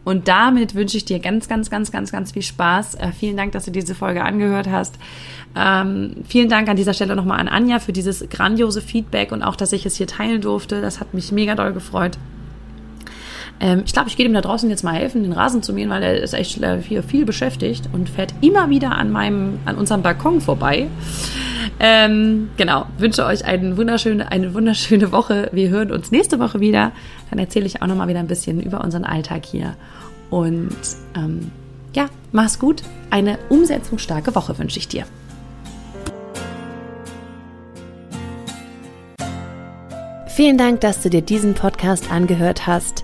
Und 0.08 0.30
damit 0.30 0.74
wünsche 0.74 0.96
ich 0.96 1.04
dir 1.04 1.20
ganz, 1.20 1.50
ganz, 1.50 1.70
ganz, 1.70 1.92
ganz, 1.92 2.14
ganz 2.14 2.32
viel 2.32 2.42
Spaß. 2.42 2.96
Äh, 2.96 3.12
vielen 3.12 3.36
Dank, 3.36 3.52
dass 3.52 3.66
du 3.66 3.72
diese 3.72 3.94
Folge 3.94 4.24
angehört 4.24 4.70
hast. 4.70 4.96
Ähm, 5.54 6.24
vielen 6.26 6.48
Dank 6.48 6.70
an 6.70 6.78
dieser 6.78 6.94
Stelle 6.94 7.14
nochmal 7.14 7.42
an 7.42 7.50
Anja 7.50 7.80
für 7.80 7.92
dieses 7.92 8.30
grandiose 8.30 8.82
Feedback 8.82 9.34
und 9.34 9.44
auch, 9.44 9.58
dass 9.58 9.74
ich 9.74 9.86
es 9.86 9.98
hier 9.98 10.08
teilen 10.08 10.40
durfte. 10.40 10.80
Das 10.80 11.02
hat 11.02 11.14
mich 11.14 11.34
mega 11.34 11.56
doll 11.56 11.74
gefreut. 11.74 12.18
Ähm, 13.60 13.84
ich 13.86 13.94
glaube, 13.94 14.10
ich 14.10 14.18
gehe 14.18 14.26
ihm 14.26 14.34
da 14.34 14.42
draußen 14.42 14.70
jetzt 14.70 14.84
mal 14.84 14.94
helfen, 14.94 15.24
den 15.24 15.34
Rasen 15.34 15.64
zu 15.64 15.74
mähen, 15.74 15.90
weil 15.90 16.04
er 16.04 16.22
ist 16.22 16.34
echt 16.34 16.62
äh, 16.62 16.80
viel, 16.82 17.02
viel 17.02 17.26
beschäftigt 17.26 17.90
und 17.92 18.10
fährt 18.10 18.34
immer 18.42 18.70
wieder 18.70 18.92
an 18.92 19.12
meinem, 19.12 19.60
an 19.66 19.76
unserem 19.76 20.02
Balkon 20.02 20.42
vorbei. 20.42 20.88
Ähm, 21.80 22.50
genau, 22.58 22.86
wünsche 22.98 23.26
euch 23.26 23.46
eine 23.46 23.78
wunderschöne, 23.78 24.32
eine 24.32 24.54
wunderschöne 24.54 25.12
Woche. 25.12 25.50
Wir 25.52 25.70
hören 25.70 25.92
uns 25.92 26.12
nächste 26.12 26.40
Woche 26.40 26.60
wieder. 26.60 26.92
Dann 27.30 27.40
erzähle 27.40 27.66
ich 27.66 27.82
auch 27.82 27.88
noch 27.88 27.96
mal 27.96 28.08
wieder 28.08 28.20
ein 28.20 28.28
bisschen 28.28 28.62
über 28.62 28.84
unseren 28.84 29.04
Alltag 29.04 29.46
hier. 29.46 29.76
Und 30.30 30.76
ähm, 31.16 31.52
ja, 31.96 32.08
mach's 32.32 32.60
gut. 32.60 32.84
Eine 33.10 33.38
umsetzungsstarke 33.50 34.36
Woche 34.36 34.58
wünsche 34.58 34.80
ich 34.80 34.88
dir. 34.88 35.06
Vielen 40.28 40.58
Dank, 40.60 40.82
dass 40.82 41.02
du 41.02 41.10
dir 41.10 41.22
diesen 41.22 41.56
Podcast 41.56 42.12
angehört 42.12 42.68
hast. 42.68 43.04